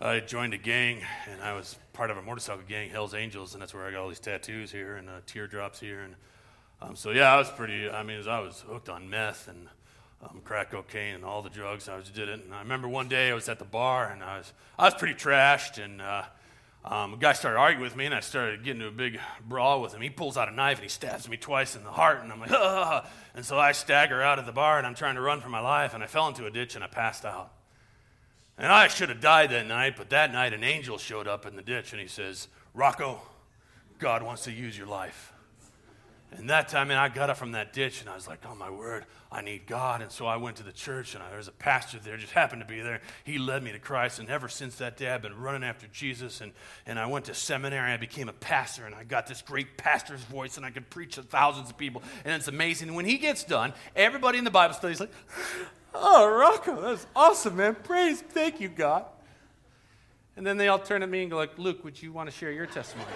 I 0.00 0.20
joined 0.20 0.54
a 0.54 0.58
gang, 0.58 1.02
and 1.30 1.40
I 1.40 1.54
was 1.54 1.76
part 1.92 2.10
of 2.10 2.16
a 2.16 2.22
motorcycle 2.22 2.62
gang, 2.68 2.90
Hell's 2.90 3.14
Angels, 3.14 3.54
and 3.54 3.62
that's 3.62 3.74
where 3.74 3.86
I 3.86 3.92
got 3.92 4.00
all 4.00 4.08
these 4.08 4.20
tattoos 4.20 4.72
here 4.72 4.96
and 4.96 5.08
uh, 5.08 5.20
teardrops 5.26 5.78
here. 5.78 6.00
And 6.00 6.14
um, 6.80 6.96
so, 6.96 7.10
yeah, 7.10 7.32
I 7.32 7.38
was 7.38 7.50
pretty, 7.50 7.88
I 7.88 8.02
mean, 8.02 8.26
I 8.28 8.40
was 8.40 8.64
hooked 8.68 8.88
on 8.88 9.08
meth 9.08 9.48
and 9.48 9.68
um, 10.22 10.40
crack 10.44 10.70
cocaine 10.70 11.14
and 11.14 11.24
all 11.24 11.42
the 11.42 11.50
drugs. 11.50 11.88
I 11.88 11.96
was 11.96 12.08
did 12.08 12.28
it. 12.28 12.44
And 12.44 12.54
I 12.54 12.60
remember 12.60 12.88
one 12.88 13.08
day 13.08 13.30
I 13.30 13.34
was 13.34 13.48
at 13.48 13.58
the 13.58 13.64
bar, 13.64 14.10
and 14.10 14.22
I 14.22 14.38
was, 14.38 14.52
I 14.78 14.84
was 14.84 14.94
pretty 14.94 15.14
trashed, 15.14 15.82
and 15.82 16.00
uh, 16.00 16.22
um, 16.84 17.14
a 17.14 17.16
guy 17.16 17.32
started 17.32 17.58
arguing 17.58 17.82
with 17.82 17.96
me, 17.96 18.06
and 18.06 18.14
I 18.14 18.20
started 18.20 18.64
getting 18.64 18.80
into 18.82 18.92
a 18.92 18.96
big 18.96 19.20
brawl 19.48 19.80
with 19.80 19.94
him. 19.94 20.00
He 20.00 20.10
pulls 20.10 20.36
out 20.36 20.48
a 20.48 20.52
knife 20.52 20.78
and 20.78 20.82
he 20.82 20.88
stabs 20.88 21.28
me 21.28 21.36
twice 21.36 21.76
in 21.76 21.84
the 21.84 21.92
heart, 21.92 22.22
and 22.22 22.32
I'm 22.32 22.40
like, 22.40 22.50
ah! 22.52 23.08
And 23.34 23.44
so 23.44 23.58
I 23.58 23.72
stagger 23.72 24.20
out 24.20 24.38
of 24.38 24.46
the 24.46 24.52
bar, 24.52 24.78
and 24.78 24.86
I'm 24.86 24.94
trying 24.94 25.14
to 25.14 25.20
run 25.20 25.40
for 25.40 25.48
my 25.48 25.60
life, 25.60 25.94
and 25.94 26.02
I 26.02 26.06
fell 26.06 26.26
into 26.28 26.46
a 26.46 26.50
ditch 26.50 26.74
and 26.74 26.82
I 26.82 26.88
passed 26.88 27.24
out. 27.24 27.52
And 28.58 28.70
I 28.70 28.88
should 28.88 29.08
have 29.08 29.20
died 29.20 29.50
that 29.50 29.66
night, 29.66 29.94
but 29.96 30.10
that 30.10 30.32
night 30.32 30.52
an 30.52 30.62
angel 30.64 30.98
showed 30.98 31.26
up 31.26 31.46
in 31.46 31.56
the 31.56 31.62
ditch 31.62 31.92
and 31.92 32.00
he 32.00 32.06
says, 32.06 32.48
Rocco, 32.74 33.20
God 33.98 34.22
wants 34.22 34.44
to 34.44 34.52
use 34.52 34.76
your 34.76 34.86
life. 34.86 35.31
And 36.36 36.48
that 36.50 36.68
time, 36.68 36.90
and 36.90 36.98
I 36.98 37.08
got 37.08 37.30
up 37.30 37.36
from 37.36 37.52
that 37.52 37.72
ditch 37.72 38.00
and 38.00 38.08
I 38.08 38.14
was 38.14 38.26
like, 38.26 38.40
oh 38.48 38.54
my 38.54 38.70
word, 38.70 39.04
I 39.30 39.42
need 39.42 39.66
God. 39.66 40.00
And 40.00 40.10
so 40.10 40.26
I 40.26 40.36
went 40.36 40.56
to 40.56 40.62
the 40.62 40.72
church 40.72 41.14
and 41.14 41.22
I, 41.22 41.28
there 41.28 41.38
was 41.38 41.48
a 41.48 41.52
pastor 41.52 41.98
there, 41.98 42.16
just 42.16 42.32
happened 42.32 42.62
to 42.62 42.66
be 42.66 42.80
there. 42.80 43.00
He 43.24 43.38
led 43.38 43.62
me 43.62 43.72
to 43.72 43.78
Christ. 43.78 44.18
And 44.18 44.28
ever 44.30 44.48
since 44.48 44.76
that 44.76 44.96
day, 44.96 45.10
I've 45.10 45.22
been 45.22 45.36
running 45.36 45.62
after 45.62 45.86
Jesus. 45.88 46.40
And, 46.40 46.52
and 46.86 46.98
I 46.98 47.06
went 47.06 47.26
to 47.26 47.34
seminary. 47.34 47.92
I 47.92 47.96
became 47.98 48.28
a 48.28 48.34
pastor 48.34 48.86
and 48.86 48.94
I 48.94 49.04
got 49.04 49.26
this 49.26 49.42
great 49.42 49.76
pastor's 49.76 50.22
voice 50.24 50.56
and 50.56 50.64
I 50.64 50.70
could 50.70 50.88
preach 50.88 51.16
to 51.16 51.22
thousands 51.22 51.70
of 51.70 51.76
people. 51.76 52.02
And 52.24 52.34
it's 52.34 52.48
amazing. 52.48 52.94
When 52.94 53.04
he 53.04 53.18
gets 53.18 53.44
done, 53.44 53.74
everybody 53.94 54.38
in 54.38 54.44
the 54.44 54.50
Bible 54.50 54.74
study 54.74 54.94
is 54.94 55.00
like, 55.00 55.12
Oh, 55.94 56.26
Rocco, 56.26 56.80
that's 56.80 57.06
awesome, 57.14 57.56
man. 57.56 57.74
Praise, 57.74 58.20
thank 58.20 58.60
you, 58.60 58.68
God. 58.68 59.04
And 60.36 60.46
then 60.46 60.56
they 60.56 60.68
all 60.68 60.78
turn 60.78 61.02
at 61.02 61.08
me 61.08 61.22
and 61.22 61.30
go 61.30 61.36
like, 61.36 61.58
Luke, 61.58 61.84
would 61.84 62.00
you 62.00 62.12
want 62.12 62.30
to 62.30 62.34
share 62.34 62.50
your 62.50 62.66
testimony? 62.66 63.10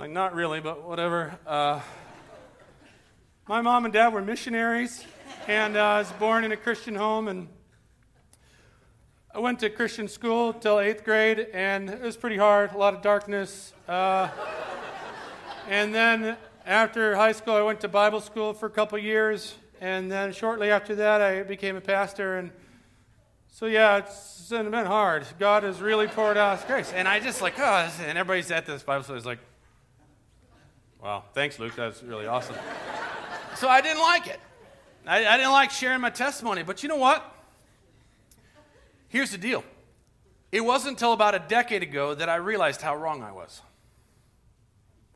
Like, 0.00 0.10
not 0.12 0.34
really, 0.34 0.60
but 0.60 0.88
whatever. 0.88 1.38
Uh, 1.46 1.78
my 3.46 3.60
mom 3.60 3.84
and 3.84 3.92
dad 3.92 4.14
were 4.14 4.22
missionaries, 4.22 5.04
and 5.46 5.76
uh, 5.76 5.80
I 5.80 5.98
was 5.98 6.10
born 6.12 6.42
in 6.42 6.52
a 6.52 6.56
Christian 6.56 6.94
home, 6.94 7.28
and 7.28 7.48
I 9.34 9.40
went 9.40 9.60
to 9.60 9.68
Christian 9.68 10.08
school 10.08 10.54
till 10.54 10.80
eighth 10.80 11.04
grade, 11.04 11.48
and 11.52 11.90
it 11.90 12.00
was 12.00 12.16
pretty 12.16 12.38
hard, 12.38 12.72
a 12.72 12.78
lot 12.78 12.94
of 12.94 13.02
darkness. 13.02 13.74
Uh, 13.86 14.30
and 15.68 15.94
then 15.94 16.38
after 16.64 17.14
high 17.14 17.32
school, 17.32 17.52
I 17.52 17.60
went 17.60 17.82
to 17.82 17.88
Bible 17.88 18.22
school 18.22 18.54
for 18.54 18.64
a 18.64 18.70
couple 18.70 18.96
years, 18.98 19.54
and 19.82 20.10
then 20.10 20.32
shortly 20.32 20.70
after 20.70 20.94
that, 20.94 21.20
I 21.20 21.42
became 21.42 21.76
a 21.76 21.82
pastor. 21.82 22.38
And 22.38 22.52
so, 23.48 23.66
yeah, 23.66 23.98
it's 23.98 24.48
been 24.48 24.72
hard. 24.72 25.26
God 25.38 25.62
has 25.62 25.82
really 25.82 26.06
poured 26.06 26.38
out 26.38 26.56
His 26.56 26.66
grace. 26.66 26.90
And 26.90 27.06
I 27.06 27.20
just 27.20 27.42
like, 27.42 27.58
oh, 27.58 27.92
and 28.00 28.16
everybody's 28.16 28.50
at 28.50 28.64
this 28.64 28.82
Bible 28.82 29.02
school 29.04 29.16
is 29.16 29.26
like, 29.26 29.40
wow, 31.02 31.24
thanks, 31.34 31.58
Luke. 31.58 31.74
That's 31.76 32.02
really 32.02 32.26
awesome. 32.26 32.56
so 33.56 33.68
I 33.68 33.80
didn't 33.80 34.02
like 34.02 34.26
it. 34.26 34.40
I, 35.06 35.26
I 35.26 35.36
didn't 35.36 35.52
like 35.52 35.70
sharing 35.70 36.00
my 36.00 36.10
testimony. 36.10 36.62
But 36.62 36.82
you 36.82 36.88
know 36.88 36.96
what? 36.96 37.24
Here's 39.08 39.30
the 39.30 39.38
deal. 39.38 39.64
It 40.52 40.60
wasn't 40.62 40.92
until 40.92 41.12
about 41.12 41.34
a 41.34 41.38
decade 41.38 41.82
ago 41.82 42.14
that 42.14 42.28
I 42.28 42.36
realized 42.36 42.80
how 42.80 42.96
wrong 42.96 43.22
I 43.22 43.32
was. 43.32 43.60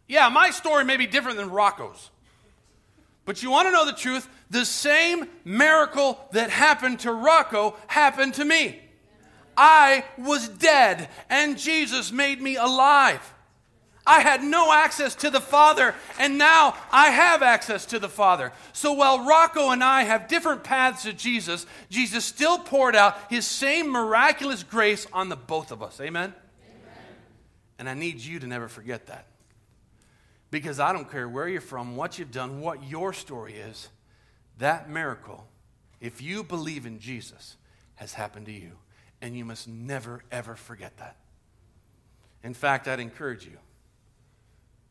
Yeah, 0.07 0.29
my 0.29 0.51
story 0.51 0.85
may 0.85 0.97
be 0.97 1.07
different 1.07 1.39
than 1.39 1.51
Rocco's. 1.51 2.11
But 3.25 3.43
you 3.43 3.51
want 3.51 3.69
to 3.69 3.73
know 3.73 3.87
the 3.87 3.93
truth? 3.93 4.29
The 4.51 4.65
same 4.65 5.29
miracle 5.45 6.19
that 6.33 6.51
happened 6.51 7.01
to 7.01 7.13
Rocco 7.13 7.77
happened 7.87 8.35
to 8.35 8.45
me. 8.45 8.81
I 9.57 10.05
was 10.19 10.49
dead, 10.49 11.09
and 11.31 11.59
Jesus 11.59 12.13
made 12.13 12.41
me 12.41 12.57
alive. 12.57 13.34
I 14.07 14.21
had 14.21 14.43
no 14.43 14.71
access 14.71 15.15
to 15.17 15.31
the 15.31 15.41
Father, 15.41 15.95
and 16.19 16.37
now 16.37 16.77
I 16.93 17.09
have 17.09 17.43
access 17.43 17.87
to 17.87 17.99
the 17.99 18.09
Father. 18.09 18.53
So 18.75 18.93
while 18.93 19.27
Rocco 19.27 19.71
and 19.71 19.83
I 19.83 20.03
have 20.03 20.29
different 20.29 20.63
paths 20.63 21.05
to 21.05 21.15
Jesus, 21.15 21.65
Jesus 21.89 22.25
still 22.25 22.59
poured 22.59 22.95
out 22.95 23.17
his 23.31 23.47
same 23.47 23.91
miraculous 23.91 24.63
grace 24.63 25.07
on 25.13 25.31
the 25.31 25.37
both 25.37 25.73
of 25.73 25.83
us. 25.83 26.01
Amen? 26.03 26.35
Amen. 26.35 27.05
And 27.79 27.89
I 27.89 27.95
need 27.95 28.21
you 28.21 28.39
to 28.41 28.47
never 28.47 28.69
forget 28.69 29.07
that. 29.07 29.27
Because 30.51 30.79
I 30.79 30.93
don't 30.93 31.11
care 31.11 31.29
where 31.29 31.49
you're 31.49 31.63
from, 31.63 31.97
what 31.97 32.19
you've 32.19 32.31
done, 32.31 32.61
what 32.61 32.85
your 32.85 33.15
story 33.15 33.55
is, 33.55 33.89
that 34.59 34.91
miracle, 34.91 35.47
if 36.01 36.21
you 36.21 36.45
believe 36.45 36.85
in 36.85 36.99
Jesus, 36.99 37.57
has 37.95 38.13
happened 38.13 38.47
to 38.47 38.53
you. 38.53 38.73
And 39.23 39.35
you 39.35 39.47
must 39.47 39.67
never, 39.67 40.23
ever 40.31 40.57
forget 40.57 40.99
that. 40.99 41.17
In 42.43 42.53
fact, 42.53 42.87
I'd 42.87 43.01
encourage 43.01 43.47
you 43.47 43.57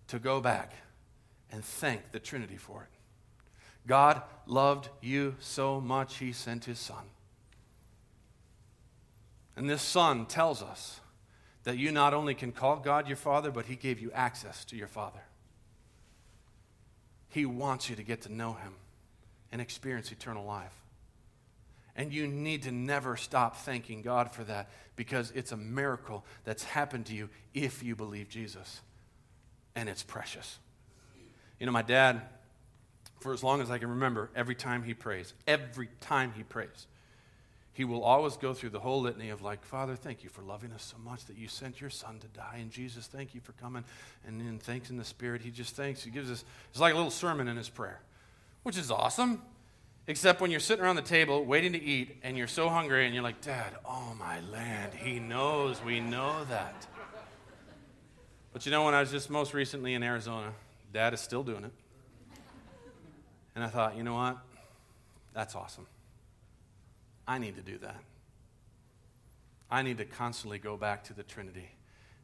to 0.08 0.20
go 0.20 0.42
back 0.42 0.74
and 1.52 1.63
thank 1.63 2.12
the 2.12 2.20
Trinity 2.20 2.58
for 2.58 2.84
it. 2.84 2.89
God 3.88 4.22
loved 4.48 4.89
you 5.02 5.36
so 5.39 5.82
much, 5.82 6.18
He 6.18 6.32
sent 6.32 6.66
His 6.66 6.80
Son. 6.80 7.04
And 9.56 9.70
this 9.70 9.82
Son 9.82 10.26
tells 10.26 10.63
us 10.63 11.00
that 11.63 11.78
you 11.78 11.92
not 11.92 12.13
only 12.13 12.34
can 12.34 12.52
call 12.52 12.78
God 12.78 13.08
your 13.08 13.18
Father, 13.18 13.52
but 13.52 13.66
He 13.66 13.76
gave 13.76 14.00
you 14.00 14.12
access 14.13 14.66
to 14.66 14.76
your 14.76 14.88
Father. 14.88 15.22
He 17.30 17.46
wants 17.46 17.89
you 17.89 17.96
to 17.96 18.04
get 18.04 18.22
to 18.24 18.34
know 18.34 18.54
Him 18.54 18.74
and 19.52 19.62
experience 19.62 20.12
eternal 20.12 20.46
life. 20.46 20.74
And 21.96 22.12
you 22.12 22.28
need 22.28 22.63
to 22.63 22.72
never 22.72 23.16
stop 23.16 23.58
thanking 23.58 24.02
God 24.02 24.32
for 24.32 24.44
that 24.46 24.70
because 24.96 25.32
it's 25.36 25.52
a 25.52 25.58
miracle 25.58 26.26
that's 26.44 26.63
happened 26.63 27.06
to 27.08 27.16
you 27.16 27.30
if 27.54 27.84
you 27.84 27.96
believe 27.96 28.30
Jesus. 28.30 28.82
And 29.76 29.90
it's 29.90 30.04
precious. 30.04 30.60
You 31.60 31.66
know, 31.66 31.72
my 31.72 31.82
dad, 31.82 32.22
for 33.22 33.34
as 33.34 33.44
long 33.44 33.62
as 33.62 33.72
I 33.72 33.78
can 33.78 33.90
remember, 33.90 34.30
every 34.36 34.56
time 34.56 34.84
he 34.84 34.94
prays, 34.94 35.34
every 35.48 35.90
time 36.02 36.34
he 36.36 36.44
prays, 36.44 36.88
he 37.74 37.86
will 37.86 38.04
always 38.04 38.38
go 38.38 38.54
through 38.54 38.70
the 38.70 38.80
whole 38.80 39.02
litany 39.02 39.30
of 39.30 39.42
like, 39.42 39.64
Father, 39.66 39.96
thank 39.96 40.24
you 40.24 40.30
for 40.30 40.44
loving 40.44 40.72
us 40.74 40.84
so 40.84 40.98
much 41.04 41.26
that 41.26 41.38
you 41.38 41.48
sent 41.48 41.82
your 41.82 41.90
son 41.90 42.20
to 42.20 42.28
die. 42.28 42.58
And 42.60 42.70
Jesus, 42.70 43.08
thank 43.08 43.34
you 43.34 43.42
for 43.42 43.54
coming. 43.54 43.84
And 44.28 44.40
then 44.40 44.60
thanks 44.60 44.92
in 44.92 44.98
the 44.98 45.04
Spirit. 45.04 45.42
He 45.42 45.50
just 45.50 45.76
thanks. 45.76 46.04
He 46.04 46.12
gives 46.12 46.30
us, 46.30 46.46
it's 46.70 46.80
like 46.80 46.94
a 46.94 46.96
little 46.96 47.10
sermon 47.10 47.48
in 47.48 47.58
his 47.58 47.70
prayer, 47.70 48.00
which 48.62 48.78
is 48.78 48.92
awesome. 48.92 49.42
Except 50.06 50.42
when 50.42 50.52
you're 50.52 50.60
sitting 50.60 50.84
around 50.84 50.98
the 50.98 51.02
table 51.02 51.46
waiting 51.46 51.72
to 51.72 51.82
eat 51.82 52.18
and 52.24 52.38
you're 52.38 52.46
so 52.46 52.68
hungry 52.68 53.06
and 53.06 53.16
you're 53.16 53.24
like, 53.24 53.42
Dad, 53.42 53.74
oh 53.86 54.14
my 54.20 54.42
land, 54.42 54.94
he 54.94 55.18
knows, 55.18 55.82
we 55.82 56.02
know 56.02 56.44
that. 56.50 56.86
But 58.54 58.68
you 58.68 58.72
know, 58.72 58.86
when 58.86 58.94
I 58.94 59.00
was 59.00 59.10
just 59.10 59.32
most 59.32 59.56
recently 59.56 59.96
in 59.96 60.04
Arizona, 60.04 60.54
Dad 60.94 61.13
is 61.16 61.20
still 61.20 61.44
doing 61.44 61.66
it. 61.66 61.72
And 63.56 63.63
I 63.63 63.68
thought, 63.68 63.98
you 63.98 64.04
know 64.04 64.13
what? 64.13 64.38
That's 65.34 65.56
awesome. 65.56 65.88
I 67.28 67.39
need 67.39 67.56
to 67.56 67.63
do 67.63 67.80
that. 67.80 67.98
I 69.72 69.82
need 69.82 69.98
to 69.98 70.06
constantly 70.06 70.60
go 70.60 70.78
back 70.78 71.04
to 71.06 71.13
the 71.13 71.24
Trinity 71.24 71.72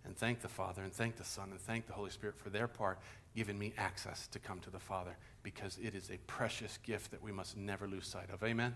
and 0.05 0.15
thank 0.15 0.41
the 0.41 0.47
Father 0.47 0.83
and 0.83 0.93
thank 0.93 1.15
the 1.17 1.23
Son 1.23 1.49
and 1.49 1.59
thank 1.59 1.87
the 1.87 1.93
Holy 1.93 2.11
Spirit 2.11 2.37
for 2.37 2.51
their 2.51 2.67
part 2.67 2.99
giving 3.35 3.57
me 3.57 3.73
access 3.77 4.27
to 4.27 4.39
come 4.39 4.59
to 4.59 4.69
the 4.69 4.79
Father 4.79 5.15
because 5.41 5.79
it 5.81 5.95
is 5.95 6.11
a 6.11 6.17
precious 6.27 6.77
gift 6.83 7.09
that 7.11 7.23
we 7.23 7.31
must 7.31 7.57
never 7.57 7.87
lose 7.87 8.05
sight 8.05 8.29
of. 8.31 8.43
Amen? 8.43 8.75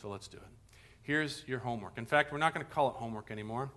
So 0.00 0.08
let's 0.08 0.28
do 0.28 0.38
it. 0.38 0.42
Here's 1.02 1.44
your 1.46 1.58
homework. 1.58 1.98
In 1.98 2.06
fact, 2.06 2.32
we're 2.32 2.38
not 2.38 2.54
going 2.54 2.64
to 2.64 2.72
call 2.72 2.88
it 2.88 2.94
homework 2.94 3.30
anymore. 3.30 3.70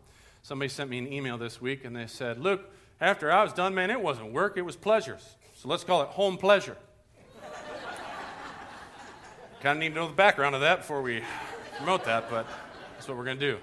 Somebody 0.44 0.68
sent 0.68 0.90
me 0.90 0.98
an 0.98 1.12
email 1.12 1.38
this 1.38 1.62
week 1.62 1.86
and 1.86 1.96
they 1.96 2.06
said, 2.06 2.38
Luke, 2.38 2.70
after 3.00 3.32
I 3.32 3.44
was 3.44 3.54
done, 3.54 3.74
man, 3.74 3.90
it 3.90 4.02
wasn't 4.02 4.34
work, 4.34 4.58
it 4.58 4.62
was 4.62 4.76
pleasures. 4.76 5.38
So 5.56 5.70
let's 5.70 5.86
call 5.86 6.02
it 6.02 6.10
home 6.10 6.38
pleasure. 6.38 6.76
Kind 9.62 9.78
of 9.78 9.82
need 9.82 9.90
to 9.90 9.96
know 9.96 10.08
the 10.08 10.14
background 10.14 10.54
of 10.56 10.62
that 10.62 10.80
before 10.80 11.02
we 11.02 11.24
promote 11.78 12.04
that, 12.04 12.30
but 12.30 12.46
that's 12.94 13.08
what 13.08 13.16
we're 13.18 13.24
going 13.24 13.40
to 13.40 13.52
do. 13.54 13.58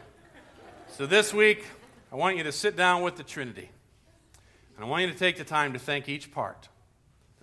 So 0.88 1.04
this 1.04 1.34
week, 1.34 1.66
I 2.10 2.16
want 2.16 2.38
you 2.38 2.44
to 2.44 2.52
sit 2.52 2.76
down 2.76 3.02
with 3.02 3.16
the 3.16 3.22
Trinity. 3.24 3.68
And 4.74 4.84
I 4.86 4.88
want 4.88 5.02
you 5.04 5.12
to 5.12 5.18
take 5.18 5.36
the 5.36 5.44
time 5.44 5.74
to 5.74 5.78
thank 5.78 6.08
each 6.08 6.32
part, 6.32 6.70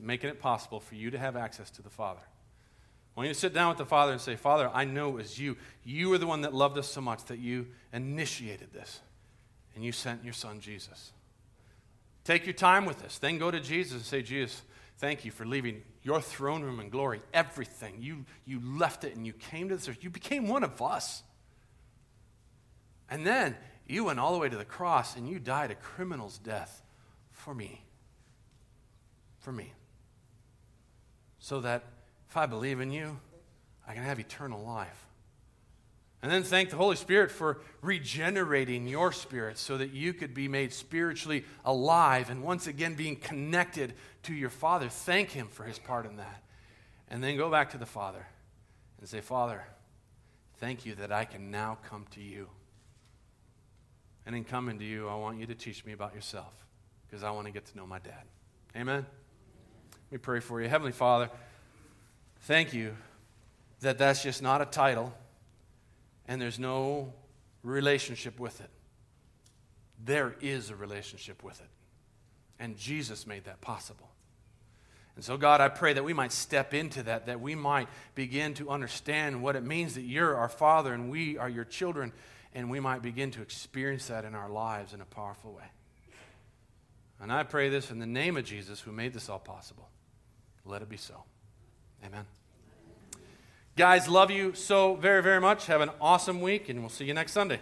making 0.01 0.31
it 0.31 0.41
possible 0.41 0.79
for 0.79 0.95
you 0.95 1.11
to 1.11 1.19
have 1.19 1.35
access 1.35 1.69
to 1.71 1.83
the 1.83 1.91
Father. 1.91 2.21
I 3.15 3.19
want 3.19 3.27
you 3.27 3.33
to 3.35 3.39
sit 3.39 3.53
down 3.53 3.69
with 3.69 3.77
the 3.77 3.85
Father 3.85 4.11
and 4.11 4.19
say, 4.19 4.35
Father, 4.35 4.71
I 4.73 4.85
know 4.85 5.09
it 5.09 5.15
was 5.15 5.39
you. 5.39 5.57
You 5.83 6.11
are 6.13 6.17
the 6.17 6.25
one 6.25 6.41
that 6.41 6.55
loved 6.55 6.79
us 6.79 6.87
so 6.87 7.01
much 7.01 7.25
that 7.25 7.37
you 7.37 7.67
initiated 7.93 8.73
this. 8.73 9.01
And 9.77 9.85
you 9.85 9.91
sent 9.91 10.23
your 10.23 10.33
son, 10.33 10.59
Jesus. 10.59 11.11
Take 12.23 12.47
your 12.47 12.55
time 12.55 12.87
with 12.87 12.97
this. 12.97 13.19
Then 13.19 13.37
go 13.37 13.51
to 13.51 13.59
Jesus 13.59 13.93
and 13.93 14.01
say, 14.01 14.23
Jesus, 14.23 14.63
thank 14.97 15.23
you 15.23 15.29
for 15.29 15.45
leaving 15.45 15.83
your 16.01 16.19
throne 16.19 16.63
room 16.63 16.79
and 16.79 16.91
glory, 16.91 17.21
everything. 17.31 17.97
You, 17.99 18.25
you 18.43 18.59
left 18.59 19.03
it 19.03 19.15
and 19.15 19.23
you 19.23 19.33
came 19.33 19.69
to 19.69 19.75
this 19.75 19.87
earth. 19.87 20.03
You 20.03 20.09
became 20.09 20.47
one 20.47 20.63
of 20.63 20.81
us. 20.81 21.21
And 23.07 23.23
then 23.23 23.55
you 23.85 24.05
went 24.05 24.19
all 24.19 24.33
the 24.33 24.39
way 24.39 24.49
to 24.49 24.57
the 24.57 24.65
cross 24.65 25.15
and 25.15 25.29
you 25.29 25.37
died 25.37 25.69
a 25.69 25.75
criminal's 25.75 26.39
death 26.39 26.81
for 27.31 27.53
me. 27.53 27.85
For 29.37 29.51
me. 29.51 29.73
So 31.37 31.61
that 31.61 31.83
if 32.27 32.35
I 32.35 32.47
believe 32.47 32.79
in 32.79 32.89
you, 32.89 33.19
I 33.87 33.93
can 33.93 34.01
have 34.01 34.19
eternal 34.19 34.65
life. 34.65 35.05
And 36.21 36.31
then 36.31 36.43
thank 36.43 36.71
the 36.71 36.77
Holy 36.77 36.95
Spirit 36.95 37.29
for 37.29 37.61
regenerating 37.81 38.87
your 38.87 39.11
spirit 39.11 39.57
so 39.57 39.77
that 39.77 39.91
you 39.91 40.13
could 40.13 40.33
be 40.33 40.47
made 40.47 40.73
spiritually 40.73 41.45
alive 41.63 42.29
and 42.29 42.41
once 42.41 42.65
again 42.65 42.95
being 42.95 43.15
connected 43.15 43.93
to 44.23 44.33
your 44.33 44.49
Father. 44.49 44.89
Thank 44.89 45.29
Him 45.29 45.47
for 45.47 45.63
His 45.63 45.77
part 45.77 46.05
in 46.05 46.17
that. 46.17 46.43
And 47.07 47.23
then 47.23 47.37
go 47.37 47.51
back 47.51 47.71
to 47.71 47.77
the 47.77 47.85
Father 47.85 48.25
and 48.99 49.07
say, 49.07 49.21
Father, 49.21 49.63
thank 50.57 50.85
you 50.85 50.95
that 50.95 51.11
I 51.11 51.23
can 51.23 51.51
now 51.51 51.77
come 51.87 52.05
to 52.11 52.21
you. 52.21 52.49
And 54.25 54.35
in 54.35 54.43
coming 54.43 54.79
to 54.79 54.85
you, 54.85 55.07
I 55.07 55.15
want 55.15 55.39
you 55.39 55.45
to 55.45 55.55
teach 55.55 55.85
me 55.85 55.93
about 55.93 56.15
yourself 56.15 56.51
because 57.07 57.23
I 57.23 57.29
want 57.29 57.45
to 57.45 57.53
get 57.53 57.65
to 57.67 57.77
know 57.77 57.85
my 57.85 57.99
dad. 57.99 58.23
Amen? 58.75 59.05
Let 59.91 60.11
me 60.11 60.17
pray 60.17 60.39
for 60.39 60.61
you. 60.61 60.67
Heavenly 60.67 60.91
Father, 60.91 61.29
thank 62.41 62.73
you 62.73 62.97
that 63.81 63.99
that's 63.99 64.23
just 64.23 64.41
not 64.41 64.61
a 64.61 64.65
title 64.65 65.13
and 66.27 66.41
there's 66.41 66.59
no 66.59 67.13
relationship 67.63 68.39
with 68.39 68.61
it. 68.61 68.69
There 70.03 70.35
is 70.41 70.69
a 70.69 70.75
relationship 70.75 71.43
with 71.43 71.59
it. 71.59 71.69
And 72.59 72.77
Jesus 72.77 73.27
made 73.27 73.45
that 73.45 73.61
possible. 73.61 74.09
And 75.15 75.23
so, 75.23 75.35
God, 75.35 75.61
I 75.61 75.69
pray 75.69 75.93
that 75.93 76.03
we 76.03 76.13
might 76.13 76.31
step 76.31 76.73
into 76.73 77.01
that, 77.03 77.25
that 77.25 77.41
we 77.41 77.55
might 77.55 77.87
begin 78.13 78.53
to 78.55 78.69
understand 78.69 79.41
what 79.41 79.55
it 79.55 79.63
means 79.63 79.95
that 79.95 80.01
you're 80.01 80.35
our 80.35 80.49
Father 80.49 80.93
and 80.93 81.09
we 81.09 81.37
are 81.39 81.49
your 81.49 81.65
children, 81.65 82.13
and 82.53 82.69
we 82.69 82.79
might 82.79 83.01
begin 83.01 83.31
to 83.31 83.41
experience 83.41 84.07
that 84.07 84.25
in 84.25 84.35
our 84.35 84.49
lives 84.49 84.93
in 84.93 85.01
a 85.01 85.05
powerful 85.05 85.53
way. 85.53 85.63
And 87.19 87.31
I 87.31 87.43
pray 87.43 87.69
this 87.69 87.89
in 87.89 87.97
the 87.97 88.05
name 88.05 88.37
of 88.37 88.45
Jesus, 88.45 88.79
who 88.79 88.91
made 88.91 89.13
this 89.13 89.27
all 89.27 89.39
possible. 89.39 89.89
Let 90.65 90.83
it 90.83 90.89
be 90.89 90.97
so. 90.97 91.23
Amen. 92.05 92.25
Guys, 93.77 94.09
love 94.09 94.31
you 94.31 94.55
so 94.55 94.95
very, 94.95 95.21
very 95.21 95.39
much. 95.39 95.67
Have 95.67 95.81
an 95.81 95.91
awesome 96.01 96.41
week, 96.41 96.67
and 96.67 96.79
we'll 96.79 96.89
see 96.89 97.05
you 97.05 97.13
next 97.13 97.31
Sunday. 97.31 97.59